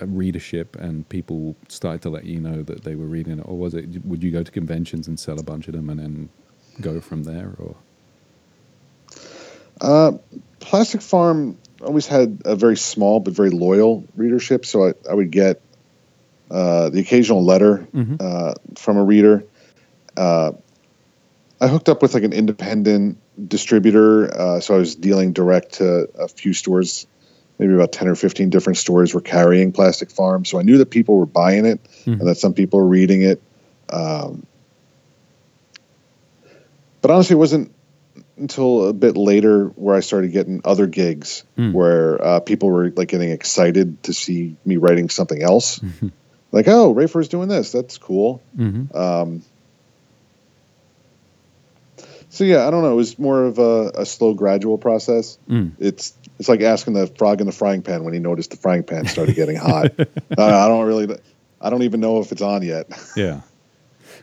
[0.00, 3.56] a readership and people started to let you know that they were reading it, or
[3.56, 4.04] was it?
[4.04, 6.28] Would you go to conventions and sell a bunch of them and then
[6.80, 7.76] go from there, or?
[9.80, 10.12] Uh,
[10.58, 15.30] Plastic Farm always had a very small but very loyal readership, so I, I would
[15.30, 15.62] get
[16.50, 18.16] uh, the occasional letter Mhm.
[18.20, 19.44] uh, from a reader.
[20.16, 20.52] Uh,
[21.60, 26.08] I hooked up with like an independent distributor, uh, so I was dealing direct to
[26.18, 27.06] a few stores.
[27.58, 30.90] Maybe about ten or fifteen different stores were carrying Plastic Farm, so I knew that
[30.90, 32.20] people were buying it Mhm.
[32.20, 33.42] and that some people were reading it.
[33.90, 34.44] Um,
[37.00, 37.72] but honestly, it wasn't
[38.36, 41.72] until a bit later where I started getting other gigs Mm.
[41.72, 45.80] where uh, people were like getting excited to see me writing something else.
[45.80, 46.12] Mhm.
[46.50, 47.72] Like, oh, Rafer's doing this.
[47.72, 48.40] That's cool.
[48.56, 48.96] Mm-hmm.
[48.96, 49.42] Um,
[52.30, 52.92] so yeah, I don't know.
[52.92, 55.38] It was more of a, a slow, gradual process.
[55.48, 55.72] Mm.
[55.78, 58.82] It's it's like asking the frog in the frying pan when he noticed the frying
[58.84, 59.98] pan started getting hot.
[59.98, 60.04] uh,
[60.38, 61.18] I don't really,
[61.60, 62.86] I don't even know if it's on yet.
[63.16, 63.40] Yeah.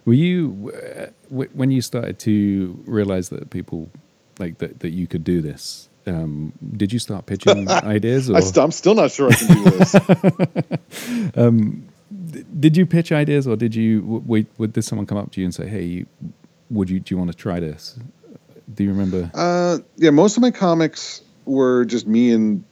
[0.06, 3.90] Were you uh, w- when you started to realize that people
[4.38, 5.90] like that that you could do this?
[6.06, 9.64] Um, did you start pitching ideas, or I st- I'm still not sure I can
[9.64, 9.96] do this.
[12.60, 14.02] Did you pitch ideas, or did you?
[14.02, 16.06] W- w- would did someone come up to you and say, "Hey, you,
[16.70, 17.00] would you?
[17.00, 17.98] Do you want to try this?"
[18.74, 19.30] Do you remember?
[19.34, 22.64] Uh, yeah, most of my comics were just me and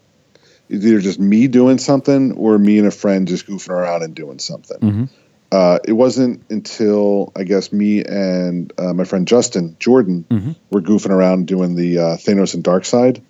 [0.70, 4.40] either just me doing something or me and a friend just goofing around and doing
[4.40, 4.80] something.
[4.80, 5.10] Mhm.
[5.52, 10.56] Uh, it wasn't until I guess me and uh, my friend Justin Jordan Mhm.
[10.72, 13.22] were goofing around doing the uh, Thanos and Darkseid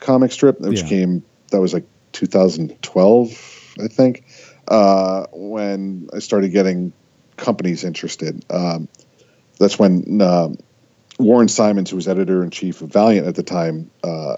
[0.00, 0.88] comic strip, which Yeah.
[0.88, 4.24] came that was like 2012, I think,
[4.68, 6.92] uh, when I started getting
[7.36, 8.44] companies interested.
[8.50, 8.88] Um,
[9.58, 10.58] that's when um
[11.18, 14.36] Warren Simons, who was editor in chief of Valiant at the time, uh,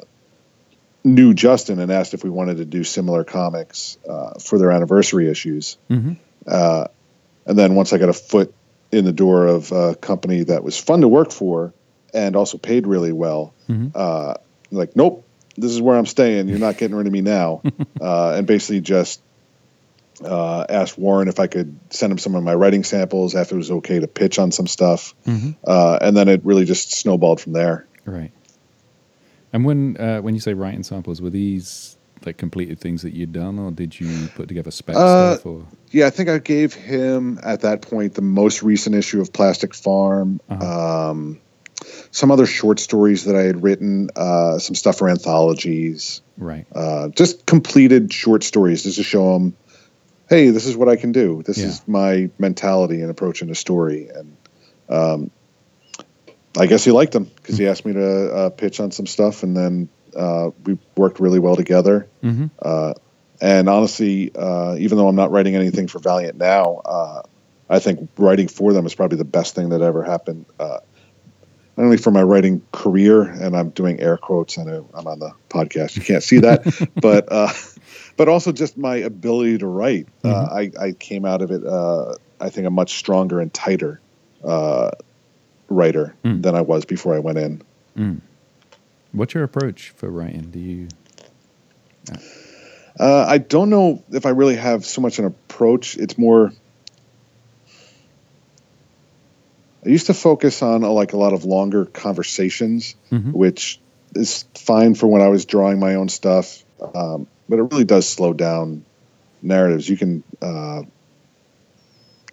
[1.05, 5.31] knew Justin and asked if we wanted to do similar comics uh, for their anniversary
[5.31, 5.77] issues.
[5.91, 6.17] Mhm.
[6.47, 6.87] Uh,
[7.47, 8.53] and then once I got a foot
[8.91, 11.73] in the door of a company that was fun to work for
[12.13, 13.93] and also paid really well, Mhm.
[13.95, 14.35] uh,
[14.71, 15.25] like, nope,
[15.57, 16.49] this is where I'm staying.
[16.49, 17.63] You're not getting rid of me now.
[18.01, 19.21] uh, and basically just
[20.23, 23.57] uh, asked Warren if I could send him some of my writing samples, if it
[23.57, 25.15] was okay to pitch on some stuff.
[25.27, 25.57] Mhm.
[25.67, 27.87] Uh, and then it really just snowballed from there.
[28.05, 28.31] Right.
[29.53, 31.97] And when uh, when you say writing samples, were these
[32.27, 35.47] like completed things that you'd done, or did you put together spec Uh, stuff?
[35.47, 39.33] Or Yeah, I think I gave him at that point the most recent issue of
[39.33, 41.11] Plastic Farm, Uh-huh.
[41.11, 41.39] um,
[42.13, 46.65] some other short stories that I had written, uh, some stuff for anthologies, right?
[46.75, 49.55] uh, just completed short stories just to show him,
[50.29, 51.43] hey, this is what I can do.
[51.43, 51.67] This Yeah.
[51.67, 54.09] is my mentality and approaching a story.
[54.09, 54.37] And
[54.89, 55.31] um,
[56.57, 59.43] I guess he liked them because he asked me to uh, pitch on some stuff,
[59.43, 62.09] and then uh, we worked really well together.
[62.23, 62.47] Mm-hmm.
[62.61, 62.95] Uh,
[63.41, 67.23] and honestly, uh, even though I'm not writing anything for Valiant now, uh,
[67.69, 70.47] I think writing for them is probably the best thing that ever happened.
[71.77, 74.59] Uh, not only for my writing career, and I'm doing air quotes.
[74.59, 76.65] I know I'm on the podcast; you can't see that,
[77.01, 77.53] but uh,
[78.17, 80.07] but also just my ability to write.
[80.23, 80.53] Uh, Mhm.
[80.81, 84.01] I, I came out of it, uh, I think, a much stronger and tighter
[84.45, 84.91] uh,
[85.69, 86.43] writer Mm.
[86.43, 87.63] than I was before I went in.
[87.97, 88.21] Mm.
[89.13, 90.51] What's your approach for writing?
[90.51, 90.89] Do you?
[92.99, 95.97] Uh, I don't know if I really have so much an approach.
[95.97, 96.53] It's more.
[99.85, 103.33] I used to focus on uh, like a lot of longer conversations, Mhm.
[103.33, 103.81] which
[104.15, 108.09] is fine for when I was drawing my own stuff, um, but it really does
[108.09, 108.85] slow down
[109.43, 109.89] narratives.
[109.89, 110.83] You can uh,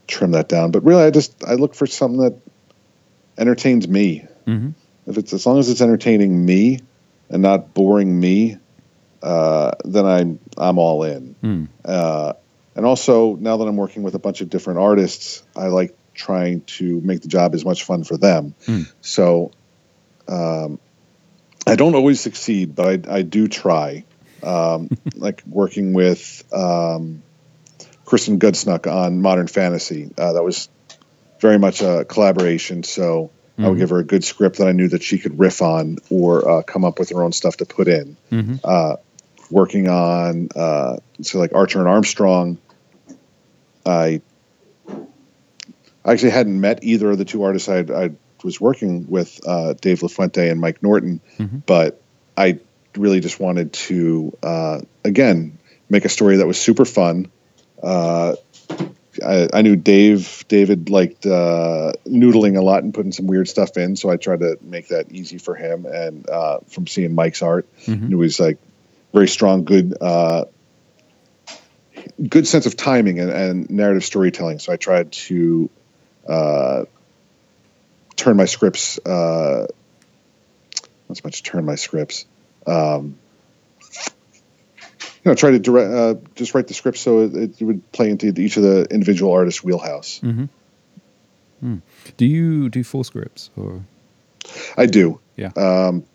[0.08, 2.36] trim that down, but really, I just I look for something that
[3.38, 4.26] entertains me.
[4.48, 4.70] Mm-hmm.
[5.08, 6.80] If it's as long as it's entertaining me
[7.30, 8.58] and not boring me,
[9.24, 11.36] uh, then I'm I'm all in.
[11.44, 11.68] Mm.
[11.84, 12.34] Uh,
[12.76, 16.62] and also, now that I'm working with a bunch of different artists, I like trying
[16.78, 18.54] to make the job as much fun for them.
[18.66, 18.84] Hmm.
[19.02, 19.52] So,
[20.28, 20.80] um,
[21.68, 24.04] I don't always succeed, but I, I do try.
[24.44, 27.22] Um, like working with um,
[28.06, 30.70] Kristen Gudsnuk on Modern Fantasy, uh, that was
[31.40, 32.84] very much a collaboration.
[32.84, 33.80] So I would Mhm.
[33.80, 36.62] give her a good script that I knew that she could riff on or uh,
[36.64, 38.56] come up with her own stuff to put in Mm-hmm.
[38.64, 38.96] uh,
[39.52, 42.58] working on uh, so like Archer and Armstrong.
[43.86, 44.22] I
[46.04, 48.12] I actually hadn't met either of the two artists I I
[48.44, 51.62] was working with, uh, Dave Lafuente and Mike Norton, Mhm.
[51.66, 52.02] but
[52.36, 52.58] I
[52.98, 55.58] really just wanted to uh, again
[55.90, 57.28] make a story that was super fun.
[57.84, 58.36] Uh,
[59.24, 60.46] I, I knew Dave.
[60.48, 64.40] David liked uh, noodling a lot and putting some weird stuff in, so I tried
[64.40, 65.86] to make that easy for him.
[65.86, 68.12] And uh, from seeing Mike's art, Mhm.
[68.12, 68.58] it was like
[69.14, 70.46] very strong, good, uh,
[72.28, 74.60] good sense of timing and, and narrative storytelling.
[74.60, 75.70] So I tried to
[76.32, 76.86] uh,
[78.16, 78.98] turn my scripts.
[79.00, 79.68] Uh,
[81.10, 82.26] not so much turn my scripts.
[82.66, 83.18] Um,
[85.24, 88.10] you know, try to direct, uh, just write the script so it, it would play
[88.10, 90.20] into each of the individual artists' wheelhouse.
[90.24, 90.46] Mm-hmm.
[91.64, 91.82] Mm.
[92.18, 93.84] Do you do full scripts or?
[94.78, 95.20] I do.
[95.36, 95.52] Yeah.
[95.56, 96.06] Um,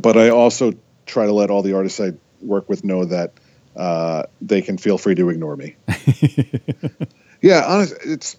[0.00, 0.74] but I also
[1.06, 3.32] try to let all the artists I work with know that
[3.74, 5.76] uh, they can feel free to ignore me.
[7.42, 8.36] yeah, honest, it's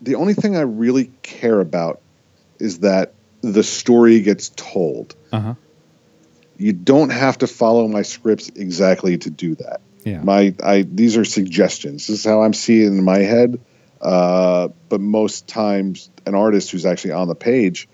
[0.00, 2.00] the only thing I really care about
[2.58, 5.14] is that the story gets told.
[5.32, 5.54] Uh huh.
[6.56, 9.80] You don't have to follow my scripts exactly to do that.
[10.04, 10.22] Yeah.
[10.22, 12.06] My, I these are suggestions.
[12.06, 13.60] This is how I'm seeing it in my head.
[14.00, 17.88] Uh, but most times, an artist who's actually on the page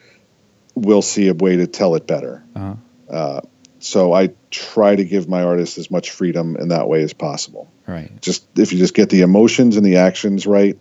[0.75, 2.45] will see a way to tell it better.
[2.55, 2.75] uh-huh.
[3.09, 3.41] Uh,
[3.81, 7.71] so I try to give my artists as much freedom in that way as possible.
[7.87, 8.11] Right.
[8.23, 10.79] Just if you just get the emotions and the actions right,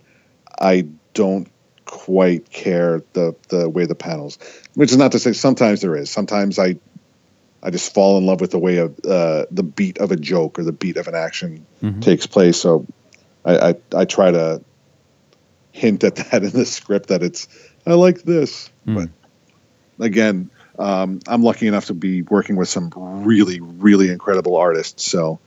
[0.58, 1.48] I don't
[1.86, 4.38] quite care the the way the panels.
[4.74, 6.10] Which is not to say sometimes there is.
[6.10, 6.76] Sometimes I
[7.62, 10.58] I just fall in love with the way of uh, the beat of a joke
[10.58, 12.02] or the beat of an action Mhm.
[12.02, 12.58] takes place.
[12.60, 12.86] So
[13.44, 14.60] I, I I try to
[15.72, 17.48] hint at that in the script that it's
[17.86, 19.10] I like this, Mm.
[19.98, 25.04] but again, um, I'm lucky enough to be working with some really, really incredible artists.
[25.04, 25.38] So,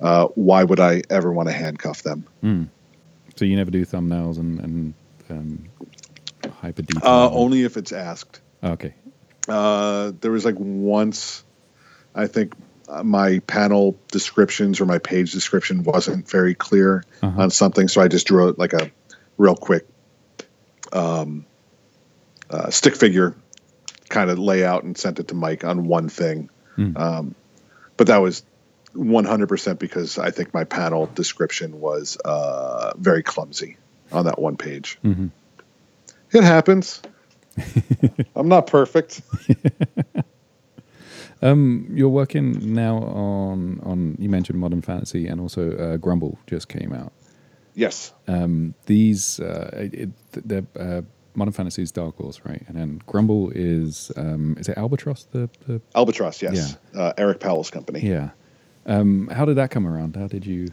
[0.00, 2.24] uh, why would I ever want to handcuff them?
[2.42, 2.68] Mm.
[3.36, 4.94] So you never do thumbnails and and
[5.30, 5.64] um,
[6.60, 7.02] hyper detail.
[7.08, 8.40] Uh, only if it's asked.
[8.62, 8.94] okay.
[9.48, 11.44] Uh, there was like once,
[12.14, 12.52] I think
[12.88, 17.42] uh, my panel descriptions or my page description wasn't very clear Uh-huh.
[17.42, 18.90] on something, so I just drew like a
[19.38, 19.86] real quick
[20.92, 21.46] um,
[22.50, 23.36] uh, stick figure
[24.08, 26.48] kind of layout and sent it to Mike on one thing.
[26.76, 26.96] Mm.
[26.98, 27.34] Um,
[27.96, 28.44] but that was
[28.94, 33.76] 100% because I think my panel description was uh, very clumsy
[34.12, 34.98] on that one page.
[35.04, 35.30] Mhm.
[36.32, 37.00] It happens.
[38.36, 39.22] I'm not perfect.
[41.42, 46.68] Um, you're working now on on you mentioned Modern Fantasy and also uh, Grumble just
[46.68, 47.12] came out.
[47.74, 48.12] Yes.
[48.26, 51.02] Um, these uh, it, the uh,
[51.34, 52.64] Modern Fantasy is Dark Horse, right?
[52.68, 55.24] And then Grumble is um, is it Albatross?
[55.30, 56.78] The, the Albatross, yes.
[56.94, 58.00] Uh, Eric Powell's company.
[58.00, 58.30] yeah.
[58.86, 60.16] Um, how did that come around?
[60.16, 60.68] How did you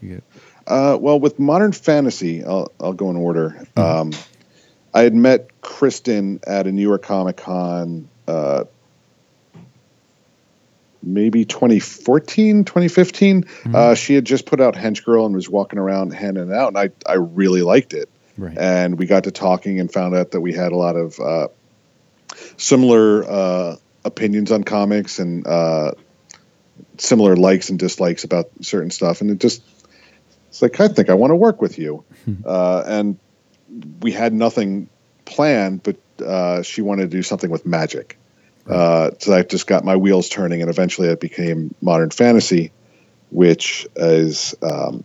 [0.00, 0.24] you get?
[0.70, 3.66] Uh, well, with modern fantasy, I'll, I'll go in order.
[3.76, 4.12] Um,
[4.94, 8.64] I had met Kristen at a New York Comic Con, uh,
[11.02, 13.44] maybe 2014, 2015.
[13.74, 16.78] Uh, she had just put out Henchgirl and was walking around handing it out, and
[16.78, 18.08] I, I really liked it.
[18.38, 18.56] Right.
[18.56, 21.48] And we got to talking and found out that we had a lot of uh,
[22.56, 25.92] similar uh, opinions on comics and uh,
[26.96, 29.20] similar likes and dislikes about certain stuff.
[29.20, 29.62] And it just,
[30.62, 32.04] it's like, I think I want to work with you.
[32.44, 33.18] uh, and
[34.00, 34.88] we had nothing
[35.24, 38.18] planned, but uh, she wanted to do something with magic.
[38.68, 42.72] Uh, so I just got my wheels turning, and eventually it became modern fantasy,
[43.30, 45.02] which is um,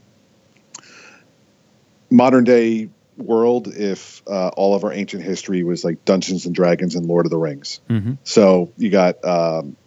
[2.11, 6.95] modern day world if uh, all of our ancient history was like Dungeons and Dragons
[6.95, 7.79] and Lord of the Rings.
[7.89, 8.13] Mm-hmm.
[8.23, 9.77] So you got um,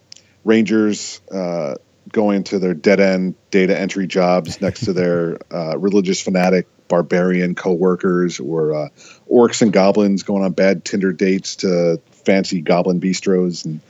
[0.44, 1.74] rangers uh,
[2.12, 7.54] going to their dead end data entry jobs next to their uh, religious fanatic barbarian
[7.54, 8.88] coworkers, or uh,
[9.30, 13.80] orcs and goblins going on bad Tinder dates to fancy goblin bistros, and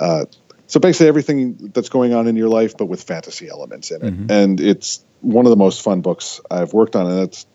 [0.00, 0.24] uh,
[0.66, 4.14] so basically everything that's going on in your life, but with fantasy elements in it.
[4.14, 4.30] Mhm.
[4.30, 7.46] And it's one of the most fun books I've worked on, and it's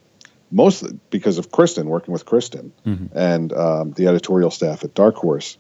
[0.51, 3.09] mostly because of Kristen, working with Kristen Mhm.
[3.13, 5.57] and um, the editorial staff at Dark Horse.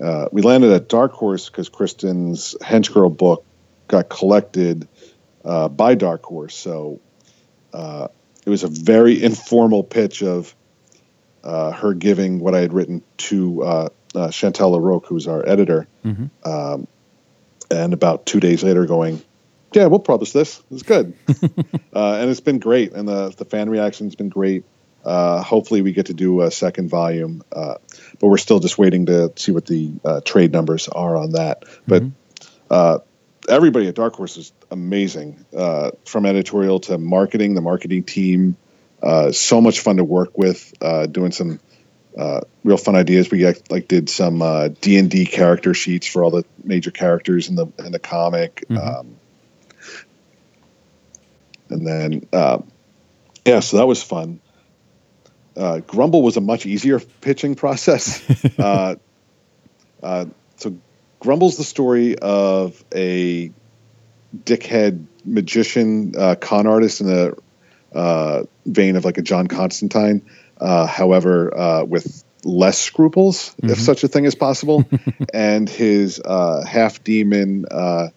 [0.00, 3.44] Uh, we landed at Dark Horse because Kristen's Henchgirl book
[3.90, 4.86] got collected
[5.44, 6.54] uh, by Dark Horse.
[6.54, 7.00] So
[7.72, 8.06] uh,
[8.46, 10.54] it was a very informal pitch of
[11.42, 15.86] uh, her giving what I had written to uh, uh, Shantel LaRocque, who's our editor,
[16.04, 16.30] Mhm.
[16.44, 16.86] um,
[17.70, 19.20] and about two days later going,
[19.72, 20.60] yeah, we'll publish this.
[20.70, 21.14] It's good.
[21.94, 22.92] uh, and it's been great.
[22.92, 24.64] And the, the fan reaction's been great.
[25.04, 27.74] Uh, hopefully we get to do a second volume, uh,
[28.18, 31.64] but we're still just waiting to see what the uh, trade numbers are on that.
[31.86, 32.12] But Mhm.
[33.48, 37.54] Everybody at Dark Horse is amazing, uh, from editorial to marketing.
[37.54, 38.56] The marketing team,
[39.02, 40.72] uh, so much fun to work with.
[40.80, 41.60] Uh, doing some
[42.18, 43.30] uh, real fun ideas.
[43.30, 46.90] We like, like did some uh, D and D character sheets for all the major
[46.90, 48.64] characters in the in the comic.
[48.68, 48.98] Mhm.
[48.98, 49.16] Um,
[51.70, 52.58] and then, uh,
[53.46, 54.40] yeah, so that was fun.
[55.56, 58.22] Uh, Grumble was a much easier pitching process.
[58.58, 58.96] uh,
[60.02, 60.24] uh,
[60.56, 60.76] so
[61.20, 63.52] Grumble's the story of a
[64.44, 67.36] dickhead magician, uh, con artist in the
[67.94, 70.22] uh, vein of like a John Constantine.
[70.58, 73.80] Uh, however, uh, with less scruples, if Mhm.
[73.80, 74.88] such a thing is possible,
[75.34, 78.08] and his uh, half demon uh,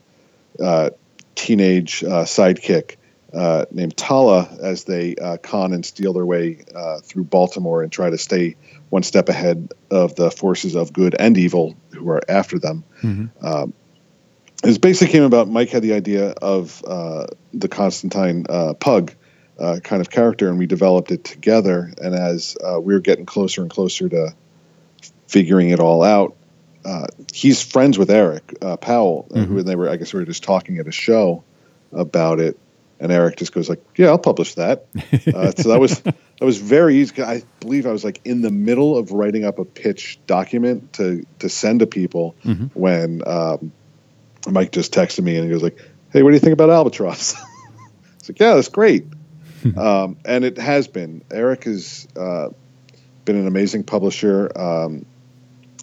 [0.61, 0.89] uh,
[1.35, 2.95] teenage uh, sidekick
[3.33, 7.91] uh, named Tala as they uh, con and steal their way uh, through Baltimore and
[7.91, 8.55] try to stay
[8.93, 12.83] one step ahead of the forces of good and evil who are after them.
[13.01, 13.29] Mhm.
[13.41, 13.73] Um,
[14.63, 15.49] it basically came about.
[15.49, 17.25] Mike had the idea of uh,
[17.55, 19.11] the Constantine uh, pug
[19.59, 21.91] uh, kind of character, and we developed it together.
[21.99, 24.33] And as uh, we were getting closer and closer to
[25.27, 26.35] figuring it all out,
[26.85, 29.65] uh, he's friends with Eric uh, Powell, uh, who Mhm.
[29.65, 29.89] they were.
[29.89, 31.43] I guess we were just talking at a show
[31.91, 32.57] about it,
[33.03, 34.85] and Eric just goes like, "Yeah, I'll publish that."
[35.35, 37.21] Uh, so that was that was very easy.
[37.21, 41.23] I believe I was like in the middle of writing up a pitch document to
[41.39, 42.71] to send to people Mhm.
[42.73, 43.71] when um,
[44.49, 45.77] Mike just texted me and he goes like,
[46.11, 47.35] "Hey, what do you think about Albatross?"
[48.19, 49.05] it's like, "Yeah, that's great,"
[49.77, 51.21] um, and it has been.
[51.31, 52.49] Eric has uh,
[53.25, 54.49] been an amazing publisher.
[54.57, 55.05] Um,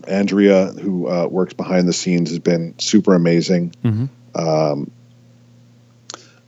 [0.09, 3.75] Andrea, who uh, works behind the scenes, has been super amazing.
[3.85, 4.09] Mhm.
[4.35, 4.91] Um,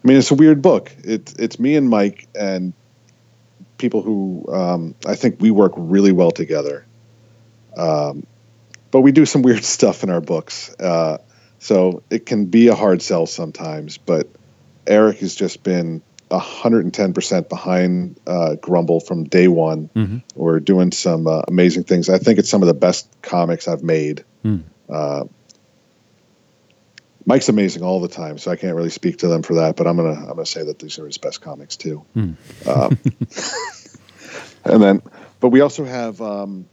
[0.02, 0.92] I mean, it's a weird book.
[1.04, 2.72] It's it's me and Mike and
[3.78, 6.84] people who um, I think we work really well together.
[7.76, 8.26] Um,
[8.90, 11.18] but we do some weird stuff in our books, uh,
[11.58, 13.98] so it can be a hard sell sometimes.
[13.98, 14.28] But
[14.86, 19.90] Eric has just been hundred and ten percent behind uh, Grumble from day one.
[19.94, 20.22] Mhm.
[20.34, 22.08] We're doing some uh, amazing things.
[22.08, 24.24] I think it's some of the best comics I've made.
[24.42, 24.58] Hmm.
[27.22, 29.76] Uh, Mike's amazing all the time, so I can't really speak to them for that.
[29.76, 32.04] But I'm gonna I'm gonna say that these are his best comics too.
[32.14, 32.32] Hmm.
[32.66, 32.98] Um,
[34.64, 35.02] and then,
[35.40, 36.66] but we also have um,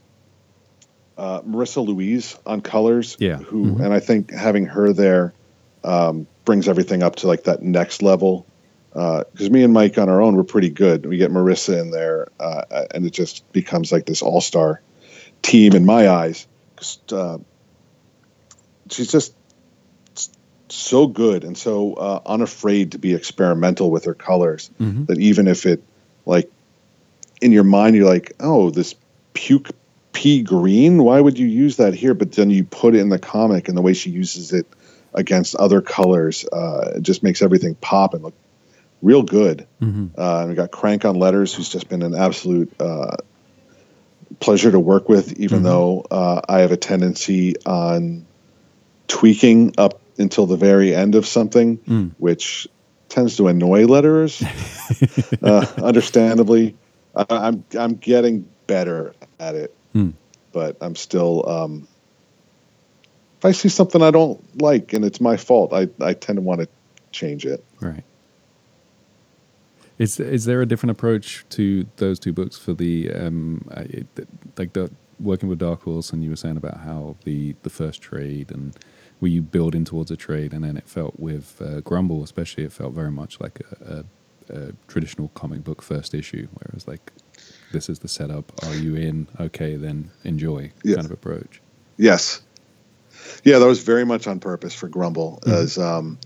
[1.18, 3.16] uh, Marissa Louise on colors.
[3.20, 3.38] Yeah.
[3.38, 3.86] Who Mhm.
[3.86, 5.34] and I think having her there
[5.84, 8.46] um, brings everything up to like that next level.
[8.92, 11.06] Because me and Mike on our own, we're pretty good.
[11.06, 14.82] We get Marissa in there, uh, and it just becomes like this all star
[15.44, 16.48] team in my eyes.
[16.76, 17.38] 'Cause, uh,
[18.90, 19.34] she's just
[20.72, 25.08] so good and so uh, unafraid to be experimental with her colors Mhm.
[25.08, 25.84] that even if it
[26.26, 26.52] like
[27.42, 28.96] in your mind you're like oh this
[29.34, 29.70] puke
[30.14, 33.20] pea green why would you use that here but then you put it in the
[33.20, 34.66] comic and the way she uses it
[35.14, 38.34] against other colors uh, it just makes everything pop and look
[39.02, 40.10] real good Mhm.
[40.18, 43.16] uh, and we got crank on letters who's just been an absolute uh,
[44.40, 45.64] pleasure to work with even Mhm.
[45.64, 48.26] though uh, i have a tendency on
[49.08, 52.12] tweaking up until the very end of something Mm.
[52.18, 52.68] which
[53.08, 54.42] tends to annoy letterers
[55.44, 56.76] uh, understandably
[57.16, 60.12] I, i'm i'm getting better at it Hmm.
[60.54, 61.88] but i'm still um,
[63.40, 66.42] if i see something i don't like and it's my fault i, I tend to
[66.42, 66.68] want to
[67.12, 68.04] change it Right.
[69.98, 73.68] Is is there a different approach to those two books for the um,
[74.58, 74.90] like the
[75.20, 78.74] working with Dark Horse, and you were saying about how the the first trade and
[79.22, 82.72] were you building towards a trade, and then it felt with uh, Grumble, especially, it
[82.72, 84.06] felt very much like a,
[84.50, 87.12] a, a traditional comic book first issue, where it was like,
[87.72, 88.52] this is the setup.
[88.66, 89.28] Are you in?
[89.40, 91.62] Okay, then enjoy kind of approach.
[91.98, 92.42] Yes.
[93.44, 95.40] Yeah, that was very much on purpose for Grumble.
[95.46, 96.18] As um,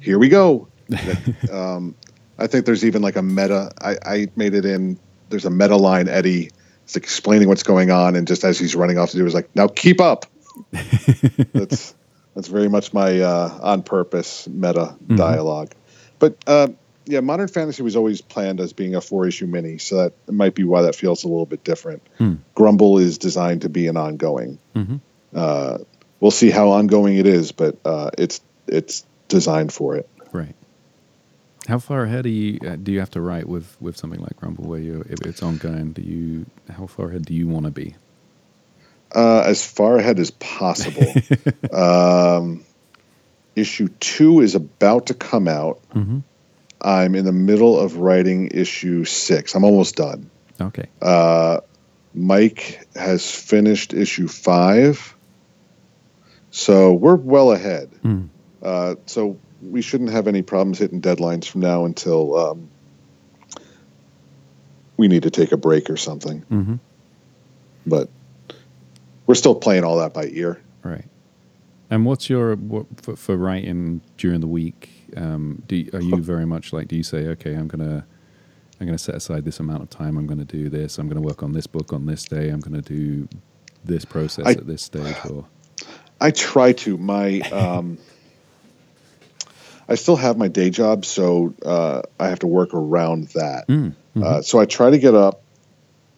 [0.00, 0.68] here we go.
[0.88, 1.94] That, um,
[2.38, 3.70] I think there's even like a meta.
[3.80, 4.98] I, I made it in.
[5.28, 6.08] There's a meta line.
[6.08, 6.50] Eddie
[6.86, 9.54] is explaining what's going on, and just as he's running off to do, is like,
[9.54, 10.26] "Now keep up."
[11.52, 11.94] that's
[12.34, 15.16] that's very much my uh, on purpose meta Mhm.
[15.16, 15.72] dialogue.
[16.18, 16.68] But uh,
[17.06, 20.54] yeah, Modern Fantasy was always planned as being a four issue mini, so that might
[20.54, 22.02] be why that feels a little bit different.
[22.18, 22.34] Hmm.
[22.54, 24.58] Grumble is designed to be an ongoing.
[24.74, 24.96] hmm
[25.34, 25.78] Uh,
[26.20, 30.08] we'll see how ongoing it is, but uh, it's it's designed for it.
[30.32, 30.54] Right.
[31.68, 34.36] How far ahead do you uh, do you have to write with with something like
[34.36, 35.92] Grumble, where you if it's ongoing?
[35.92, 37.94] Do you how far ahead do you want to be?
[39.12, 41.12] Uh, as far ahead as possible.
[41.72, 42.64] um,
[43.56, 45.80] issue two is about to come out.
[45.94, 46.20] Mm-hmm.
[46.80, 49.54] I'm in the middle of writing issue six.
[49.54, 50.30] I'm almost done.
[50.60, 50.86] Okay.
[51.00, 51.60] Uh,
[52.14, 55.14] Mike has finished issue five,
[56.50, 57.90] so we're well ahead.
[58.02, 58.28] Mm.
[58.62, 62.70] Uh, so we shouldn't have any problems hitting deadlines from now until um,
[64.96, 66.42] we need to take a break or something.
[66.50, 66.74] Mm-hmm.
[67.86, 68.08] But
[69.30, 70.60] we're still playing all that by ear.
[70.82, 71.04] Right.
[71.88, 74.90] And what's your what, for, for writing during the week?
[75.16, 76.88] Um, do are you very much like?
[76.88, 78.04] Do you say, okay, I'm gonna
[78.80, 80.16] I'm gonna set aside this amount of time.
[80.18, 80.98] I'm gonna do this.
[80.98, 82.48] I'm gonna work on this book on this day.
[82.48, 83.28] I'm gonna do
[83.84, 85.14] this process I- at this stage.
[85.30, 85.46] Or
[86.20, 86.98] I try to.
[86.98, 87.98] My um,
[89.88, 93.68] I still have my day job, so uh, I have to work around that.
[93.68, 94.24] Mm, mhm.
[94.24, 95.42] Uh, so I try to get up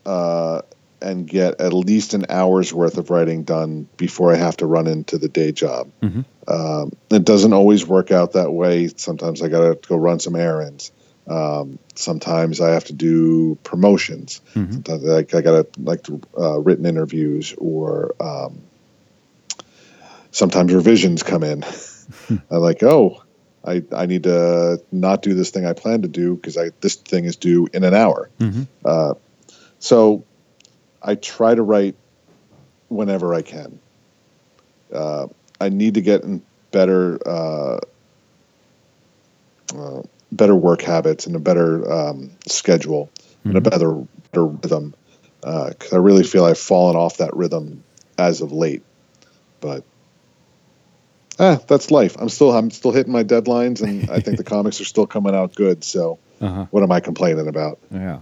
[0.07, 0.63] uh,
[1.03, 4.87] and get at least an hour's worth of writing done before I have to run
[4.87, 5.91] into the day job.
[6.03, 6.25] Mhm.
[6.49, 8.89] Um, it doesn't always work out that way.
[8.97, 10.93] Sometimes I got to go run some errands.
[11.27, 14.41] Um, sometimes I have to do promotions.
[14.55, 14.73] Mhm.
[14.73, 16.07] Sometimes I, I got to like
[16.39, 18.63] uh, written interviews or um,
[20.31, 21.65] sometimes revisions come in.
[22.31, 23.23] I'm like, oh,
[23.65, 26.97] I, I need to not do this thing I plan to do because I this
[26.97, 28.29] thing is due in an hour.
[28.41, 28.67] Mhm.
[28.85, 29.15] Uh,
[29.79, 30.25] so
[31.05, 31.97] I try to write
[32.89, 33.79] whenever I can.
[34.93, 35.29] Uh,
[35.61, 37.79] I need to get in better uh,
[39.77, 43.11] uh, better work habits and a better um, schedule
[43.45, 43.71] and a Mhm.
[43.71, 43.93] better
[44.33, 44.95] better rhythm
[45.41, 47.83] because I really feel I've fallen off that rhythm
[48.19, 48.83] as of late.
[49.61, 49.85] But
[51.39, 52.17] ah, that's life.
[52.19, 55.35] I'm still I'm still hitting my deadlines, and I think the comics are still coming
[55.35, 55.85] out good.
[55.85, 56.67] So uh-huh.
[56.71, 57.79] what am I complaining about?
[57.91, 58.21] Yeah.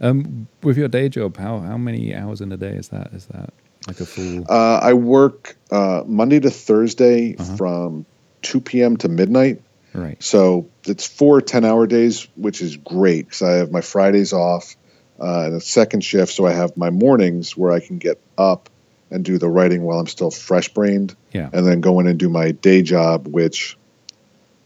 [0.00, 3.12] Um, with your day job, how how many hours in a day is that?
[3.12, 3.50] Is that
[3.86, 4.44] like a full?
[4.48, 7.56] Uh, I work uh, Monday to Thursday Uh-huh.
[7.56, 8.06] from
[8.42, 8.96] 2 p.m.
[8.98, 9.60] to midnight.
[9.94, 10.22] right.
[10.22, 14.74] So it's four 10 hour days, which is great because I have my Fridays off
[15.20, 16.32] uh, and a second shift.
[16.32, 18.68] So I have my mornings where I can get up
[19.10, 21.48] and do the writing while I'm still fresh brained Yeah.
[21.52, 23.76] and then go in and do my day job, which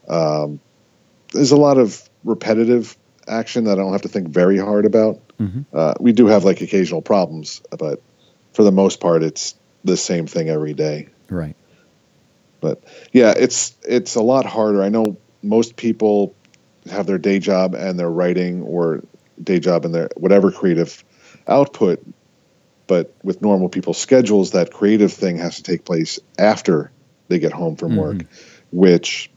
[0.08, 0.58] um,
[1.34, 2.96] is a lot of repetitive
[3.28, 5.20] action that I don't have to think very hard about.
[5.38, 8.02] hmm Uh, we do have like occasional problems, but
[8.52, 9.54] for the most part, it's
[9.84, 11.08] the same thing every day.
[11.30, 11.56] Right.
[12.60, 14.82] But yeah, it's it's a lot harder.
[14.82, 16.34] I know most people
[16.90, 19.02] have their day job and their writing or
[19.42, 21.04] day job and their whatever creative
[21.46, 22.04] output,
[22.86, 26.90] but with normal people's schedules, that creative thing has to take place after
[27.28, 28.24] they get home from work,
[28.72, 29.30] which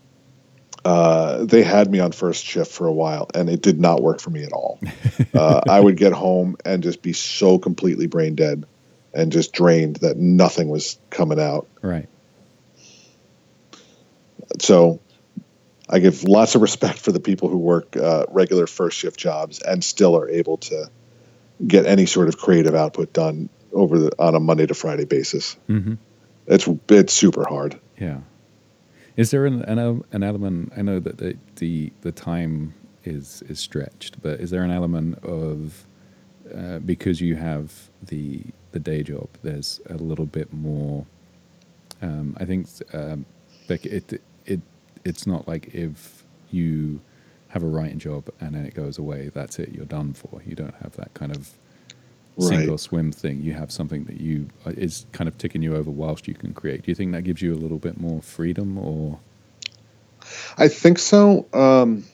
[0.86, 4.20] uh, they had me on first shift for a while, and it did not work
[4.20, 4.80] for me at all.
[5.34, 8.66] uh, I would get home and just be so completely brain dead
[9.14, 12.08] and just drained that nothing was coming out Right.
[14.60, 15.00] so
[15.90, 19.60] I give lots of respect for the people who work uh, regular first shift jobs
[19.62, 20.90] and still are able to
[21.66, 25.58] get any sort of creative output done over the, on a Monday to Friday basis.
[25.68, 25.96] hmm
[26.48, 27.80] It's it's super hard.
[28.00, 28.20] Yeah.
[29.18, 30.74] Is there an an, an element?
[30.76, 35.20] I know that the, the the time is is stretched, but is there an element
[35.24, 35.86] of
[36.56, 39.30] uh, because you have the the day job?
[39.44, 41.06] There's a little bit more.
[42.02, 43.26] Um, I think um,
[43.70, 44.62] like it it
[45.04, 47.02] it's not like if you
[47.50, 49.70] have a writing job and then it goes away, that's it.
[49.74, 50.42] You're done for.
[50.46, 51.52] You don't have that kind of
[52.40, 53.42] sink or swim thing.
[53.42, 56.54] You have something that you uh, is kind of ticking you over whilst you can
[56.54, 56.84] create.
[56.84, 59.20] Do you think that gives you a little bit more freedom, or
[60.58, 61.46] I think so.
[61.54, 62.06] Um,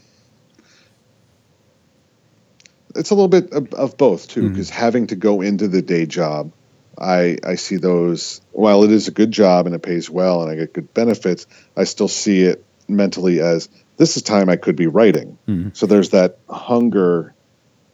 [2.95, 4.80] it's a little bit of, of both too, because mm-hmm.
[4.80, 6.51] having to go into the day job,
[6.97, 8.41] I I see those.
[8.51, 11.45] While it is a good job and it pays well and I get good benefits,
[11.76, 15.38] I still see it mentally as this is time I could be writing.
[15.47, 15.70] Mm-hmm.
[15.74, 17.34] So there's that hunger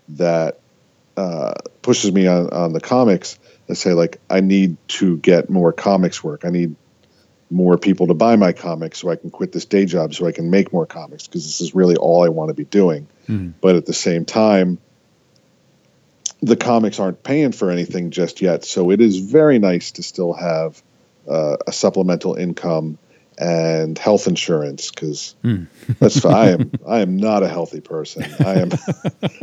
[0.10, 0.60] that
[1.18, 1.54] uh,
[1.84, 6.24] pushes me on, on the comics and say like I need to get more comics
[6.24, 6.46] work.
[6.46, 6.76] I need
[7.52, 10.32] more people to buy my comics so I can quit this day job so I
[10.32, 13.08] can make more comics because this is really all I want to be doing.
[13.28, 13.52] Mm-hmm.
[13.62, 14.80] But at the same time,
[16.42, 20.34] the comics aren't paying for anything just yet, so it is very nice to still
[20.34, 20.82] have
[21.30, 22.98] uh, a supplemental income
[23.38, 25.68] and health insurance because mm.
[26.00, 28.24] that's I am I am not a healthy person.
[28.40, 28.72] I am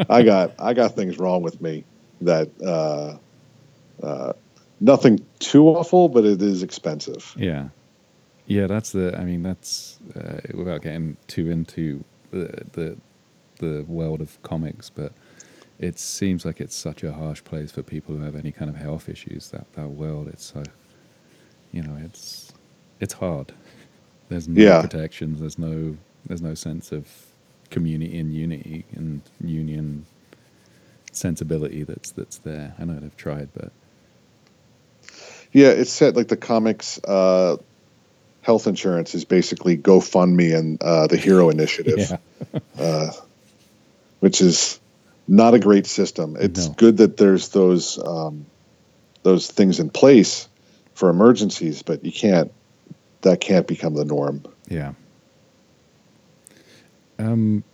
[0.09, 1.85] I got I got things wrong with me
[2.21, 3.17] that uh,
[4.03, 4.33] uh,
[4.81, 7.35] nothing too awful, but it is expensive.
[7.37, 7.69] Yeah,
[8.47, 8.67] yeah.
[8.67, 9.17] That's the.
[9.19, 12.97] I mean, that's uh, without getting too into the the
[13.59, 15.13] the world of comics, but
[15.79, 18.77] it seems like it's such a harsh place for people who have any kind of
[18.77, 19.51] health issues.
[19.51, 20.63] That that world, it's so,
[21.73, 22.53] you know, it's
[23.01, 23.53] it's hard.
[24.29, 24.81] There's no yeah.
[24.81, 25.41] protections.
[25.41, 25.97] There's no
[26.27, 27.07] there's no sense of
[27.71, 30.05] community and unity and union
[31.13, 32.75] sensibility that's that's there.
[32.79, 33.73] I know they've tried, but
[35.53, 37.57] yeah, it's said like the comics uh,
[38.43, 42.19] health insurance is basically GoFundMe and uh, the Hero Initiative,
[42.79, 43.11] uh,
[44.21, 44.81] which is
[45.27, 46.37] not a great system.
[46.39, 46.75] It's no.
[46.75, 48.47] good that there's those um,
[49.23, 50.49] those things in place
[50.95, 52.53] for emergencies, but you can't
[53.23, 54.45] that can't become the norm.
[54.69, 54.95] Yeah.
[57.19, 57.65] Um,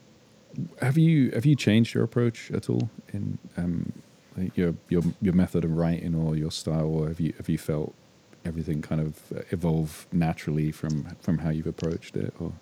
[0.80, 3.92] have you have you changed your approach at all in um,
[4.54, 7.94] your your your method of writing or your style, or have you have you felt
[8.44, 12.34] everything kind of evolve naturally from from how you've approached it?
[12.38, 12.52] Or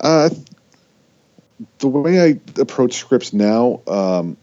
[0.00, 0.30] uh,
[1.78, 4.36] the way I approach scripts now, um,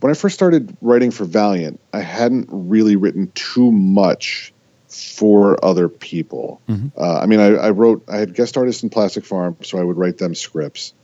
[0.00, 4.53] when I first started writing for Valiant, I hadn't really written too much
[4.94, 6.60] for other people.
[6.68, 6.88] Mm-hmm.
[6.96, 9.82] Uh, I mean, I, I, wrote, I had guest artists in Plastic Farm, so I
[9.82, 10.94] would write them scripts.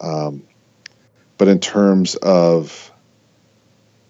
[0.00, 0.42] Um,
[1.38, 2.92] but in terms of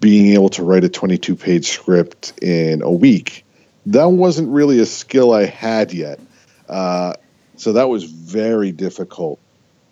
[0.00, 3.44] being able to write a 22 page script in a week,
[3.86, 6.20] that wasn't really a skill I had yet.
[6.68, 7.14] Uh,
[7.56, 9.40] so that was very difficult.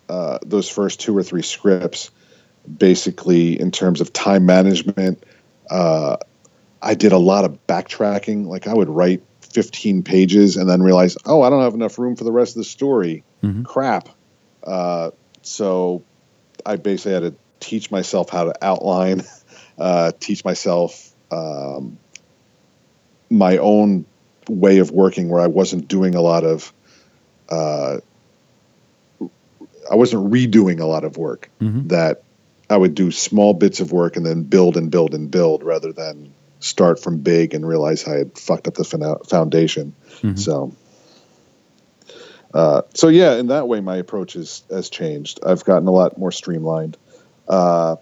[0.09, 2.11] Uh, those first two or three scripts,
[2.77, 5.23] basically, in terms of time management,
[5.69, 6.17] uh,
[6.83, 8.45] I did a lot of backtracking.
[8.45, 12.15] Like I would write 15 pages and then realize, oh, I don't have enough room
[12.17, 13.23] for the rest of the story.
[13.41, 13.63] Mm-hmm.
[13.63, 14.09] Crap.
[14.63, 15.11] Uh,
[15.41, 16.03] so
[16.65, 19.23] I basically had to teach myself how to outline,
[19.77, 21.97] uh, teach myself um,
[23.29, 24.05] my own
[24.49, 26.73] way of working where I wasn't doing a lot of,
[27.49, 27.99] uh,
[29.89, 31.49] I wasn't redoing a lot of work.
[31.61, 31.87] Mm-hmm.
[31.87, 32.23] That
[32.69, 35.93] I would do small bits of work and then build and build and build rather
[35.93, 36.33] than
[36.63, 39.93] start from big and realize I had fucked up the foundation.
[40.21, 40.37] Mm-hmm.
[40.37, 40.73] So,
[42.53, 45.41] uh, so yeah, in that way, my approach is, has changed.
[45.45, 46.97] I've gotten a lot more streamlined.
[47.47, 47.97] Uh,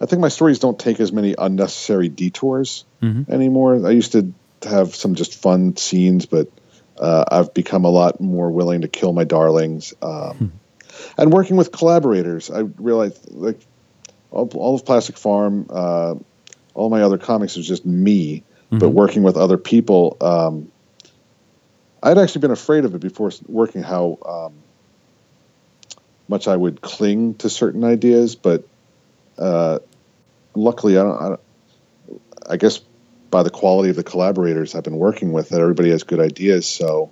[0.00, 3.32] I think my stories don't take as many unnecessary detours mm-hmm.
[3.32, 3.86] anymore.
[3.86, 4.32] I used to
[4.62, 6.48] have some just fun scenes, but
[6.98, 9.94] uh, I've become a lot more willing to kill my darlings.
[10.02, 10.46] Um, hmm.
[11.16, 13.60] And working with collaborators, I realized like
[14.30, 16.16] all, all of Plastic Farm, uh,
[16.78, 18.78] all my other comics was just me, mm-hmm.
[18.78, 20.16] but working with other people.
[20.20, 20.70] Um,
[22.02, 24.54] I'd actually been afraid of it before working how um,
[26.28, 28.64] much I would cling to certain ideas, but
[29.36, 29.80] uh,
[30.54, 31.40] luckily, I don't, I don't.
[32.50, 32.80] I guess
[33.30, 36.66] by the quality of the collaborators I've been working with, that everybody has good ideas.
[36.66, 37.10] So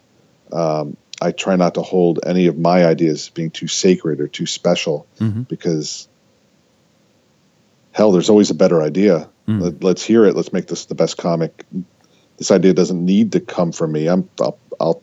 [0.53, 4.47] um, I try not to hold any of my ideas being too sacred or too
[4.47, 5.43] special, mm-hmm.
[5.43, 6.09] because
[7.93, 9.29] hell, there's always a better idea.
[9.47, 9.83] Mm.
[9.83, 10.35] Let, us hear it.
[10.35, 11.65] Let's make this the best comic.
[12.37, 14.09] This idea doesn't need to come from me.
[14.09, 15.03] I'm, I'll, I'll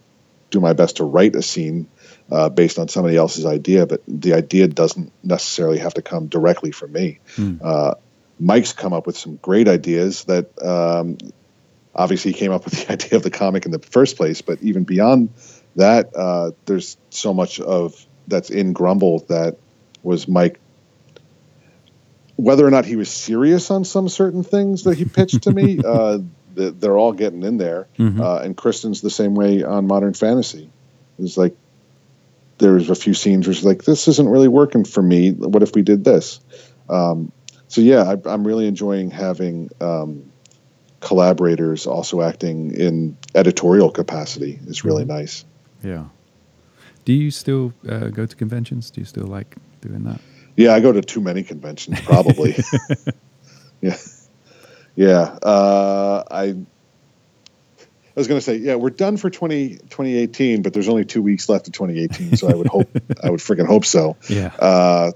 [0.52, 1.88] do my best to write a scene
[2.32, 6.72] uh, based on somebody else's idea, but the idea doesn't necessarily have to come directly
[6.72, 7.20] from me.
[7.36, 7.60] Mm.
[7.64, 7.96] Uh,
[8.40, 11.18] Mike's come up with some great ideas that um,
[11.96, 14.62] obviously he came up with the idea of the comic in the first place, but
[14.62, 15.30] even beyond
[15.76, 19.58] that, uh, there's so much of that's in Grumble that
[20.02, 20.60] was Mike
[22.36, 25.80] whether or not he was serious on some certain things that he pitched to me,
[25.86, 26.20] uh,
[26.56, 27.88] they're all getting in there.
[27.98, 28.22] Mm-hmm.
[28.22, 30.70] Uh, and Kristen's the same way on Modern Fantasy.
[31.20, 31.56] It's like
[32.58, 35.32] there's a few scenes where she's like, "This isn't really working for me.
[35.32, 36.40] What if we did this?"
[36.90, 37.32] Um,
[37.68, 40.32] so yeah, I, am really enjoying having um,
[41.00, 44.60] collaborators also acting in editorial capacity.
[44.68, 45.18] It's really mm-hmm.
[45.18, 45.46] nice.
[45.84, 46.06] Yeah.
[47.06, 48.90] Do you still uh, go to conventions?
[48.90, 50.22] Do you still like doing that?
[50.56, 52.56] Yeah, I go to too many conventions, probably.
[53.82, 53.98] yeah,
[54.96, 55.22] yeah.
[55.22, 56.44] Uh, I
[58.16, 61.24] I was going to say, yeah, we're done for 20, 2018, but there's only two
[61.24, 62.88] weeks left of 2018, so I would hope,
[63.24, 64.18] I would freaking hope so.
[64.30, 64.52] Yeah.
[64.60, 65.12] Uh,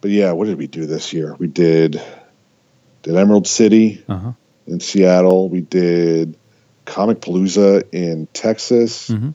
[0.00, 1.34] but yeah, what did we do this year?
[1.38, 2.00] We did
[3.02, 4.32] did Emerald City Uh huh.
[4.68, 5.48] in Seattle.
[5.48, 6.36] We did
[6.86, 9.30] Comicpalooza in Texas, hmm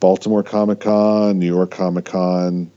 [0.00, 2.70] Baltimore Comic Con, New York Comic Con,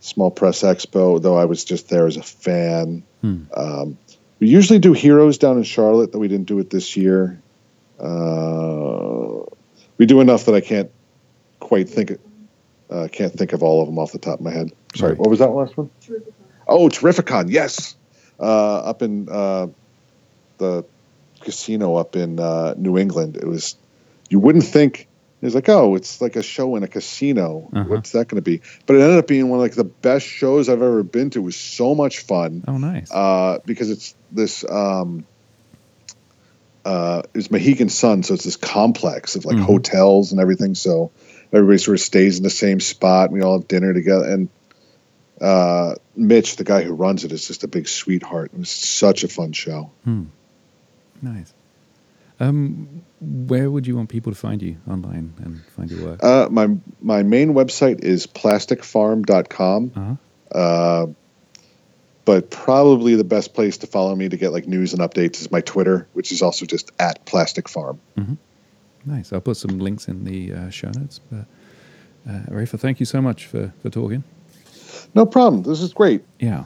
[0.00, 1.20] Small Press Expo.
[1.20, 3.02] Though I was just there as a fan.
[3.20, 3.42] Hmm.
[3.54, 3.98] Um,
[4.38, 7.40] we usually do Heroes down in Charlotte, though we didn't do it this year.
[7.98, 9.40] Uh,
[9.98, 10.90] we do enough that I can't
[11.60, 12.18] quite think.
[12.88, 14.72] Uh, can't think of all of them off the top of my head.
[14.96, 15.20] Sorry, Right.
[15.20, 15.90] what was that last one?
[16.66, 17.94] Oh, Terrificon, yes,
[18.40, 19.68] uh, up in uh,
[20.58, 20.84] the
[21.40, 23.36] casino up in uh, New England.
[23.36, 23.76] It was
[24.28, 25.06] you wouldn't think
[25.40, 27.68] it was like oh, it's like a show in a casino.
[27.72, 27.84] Uh-huh.
[27.88, 28.60] What's that going to be?
[28.86, 31.38] But it ended up being one of like the best shows I've ever been to.
[31.40, 33.10] It was so much fun Oh, nice.
[33.10, 34.64] uh, because it's this.
[34.68, 35.24] Um,
[36.84, 39.64] uh, it's Mohegan Sun, so it's this complex of like Mhm.
[39.64, 40.74] hotels and everything.
[40.74, 41.10] So
[41.52, 43.30] everybody sort of stays in the same spot.
[43.30, 44.48] We all have dinner together, and
[45.40, 48.50] uh, Mitch, the guy who runs it, is just a big sweetheart.
[48.54, 49.90] It was such a fun show.
[50.04, 50.24] Hmm.
[51.22, 51.52] Nice.
[52.38, 56.24] Um, where would you want people to find you online and find your work?
[56.24, 56.68] Uh, my
[57.00, 59.92] my main website is plasticfarm.com.
[59.94, 60.58] Uh-huh.
[60.58, 61.06] Uh,
[62.24, 65.50] but probably the best place to follow me to get like news and updates is
[65.50, 67.98] my Twitter, which is also just at Plastic Farm.
[69.04, 69.32] Nice.
[69.32, 71.20] I'll put some links in the uh, show notes.
[71.30, 71.46] But
[72.28, 74.24] uh, Rafer, thank you so much for, for talking.
[75.14, 75.62] No problem.
[75.62, 76.22] This is great.
[76.38, 76.64] Yeah.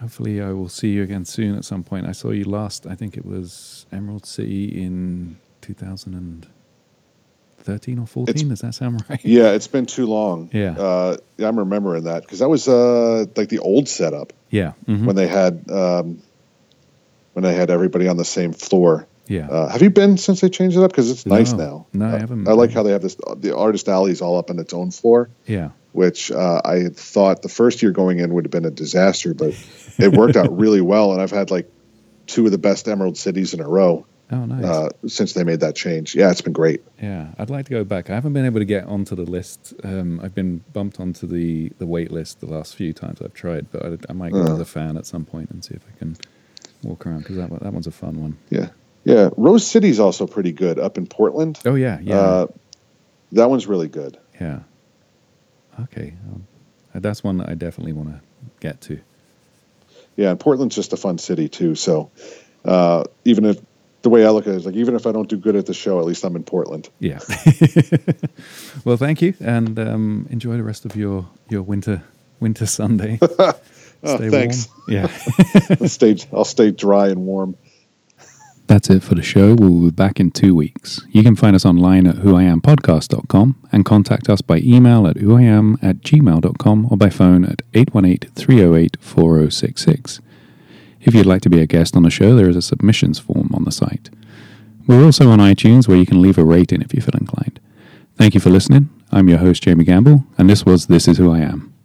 [0.00, 2.06] Hopefully, I will see you again soon at some point.
[2.06, 8.34] I saw you last, I think it was Emerald City in 2013 or 14.
[8.34, 9.20] It's- Does that sound right?
[9.24, 10.50] Yeah, it's been too long.
[10.52, 10.76] Yeah.
[10.78, 14.72] uh, I'm remembering that because that was uh, like the old setup Yeah.
[14.86, 15.04] mhm.
[15.06, 16.22] when they had um,
[17.32, 19.06] when they had everybody on the same floor.
[19.28, 19.48] Yeah.
[19.48, 20.90] Uh, have you been since they changed it up?
[20.92, 21.58] Because it's nice No.
[21.58, 21.86] now.
[21.92, 23.16] No, I Uh, haven't I like how they have this.
[23.36, 25.70] The artist alley is all up on its own floor, yeah.
[25.92, 29.34] which uh, I had thought the first year going in would have been a disaster,
[29.34, 29.52] but
[29.98, 31.12] it worked out really well.
[31.12, 31.68] And I've had like
[32.26, 34.64] two of the best Emerald cities in a row Oh, nice.
[34.64, 36.14] uh, since they made that change.
[36.16, 36.82] Yeah, it's been great.
[37.00, 38.10] Yeah, I'd like to go back.
[38.10, 39.72] I haven't been able to get onto the list.
[39.84, 43.70] Um, I've been bumped onto the, the wait list the last few times I've tried,
[43.70, 44.54] but I, I might go Uh.
[44.54, 46.16] as a fan at some point and see if I can
[46.82, 48.36] walk around because that, that one's a fun one.
[48.50, 48.70] Yeah,
[49.04, 49.30] yeah.
[49.36, 51.60] Rose City's also pretty good up in Portland.
[51.64, 52.46] Oh, yeah, yeah, Uh,
[53.32, 54.18] that one's really good.
[54.40, 54.60] yeah.
[55.82, 56.14] Okay.
[56.32, 56.46] Um,
[56.94, 58.20] that's one that I definitely want to
[58.60, 58.98] get to.
[60.16, 61.74] Yeah, and Portland's just a fun city too.
[61.74, 62.10] So
[62.64, 63.60] uh, even if
[64.06, 65.66] the way I look at it is like, even if I don't do good at
[65.66, 66.88] the show, at least I'm in Portland.
[67.00, 67.18] Yeah.
[68.84, 72.04] well, thank you, and um, enjoy the rest of your, your winter
[72.40, 73.18] winter Sunday.
[74.02, 74.68] Oh, Stay thanks.
[74.68, 74.82] warm.
[74.92, 75.08] Yeah.
[75.80, 77.56] I'll stay, I'll stay dry and warm.
[78.66, 79.54] That's it for the show.
[79.54, 81.00] We'll be back in two weeks.
[81.08, 86.02] You can find us online at whoiampodcast.com and contact us by email at whoiam at
[86.02, 90.20] gmail.com or by phone at 818-308-4066.
[91.06, 93.50] If you'd like to be a guest on the show, there is a submissions form
[93.54, 94.10] on the site.
[94.88, 97.60] We're also on iTunes where you can leave a rating if you feel inclined.
[98.16, 98.90] Thank you for listening.
[99.12, 101.75] I'm your host, Jamie Gamble, and this was This Is Who I Am.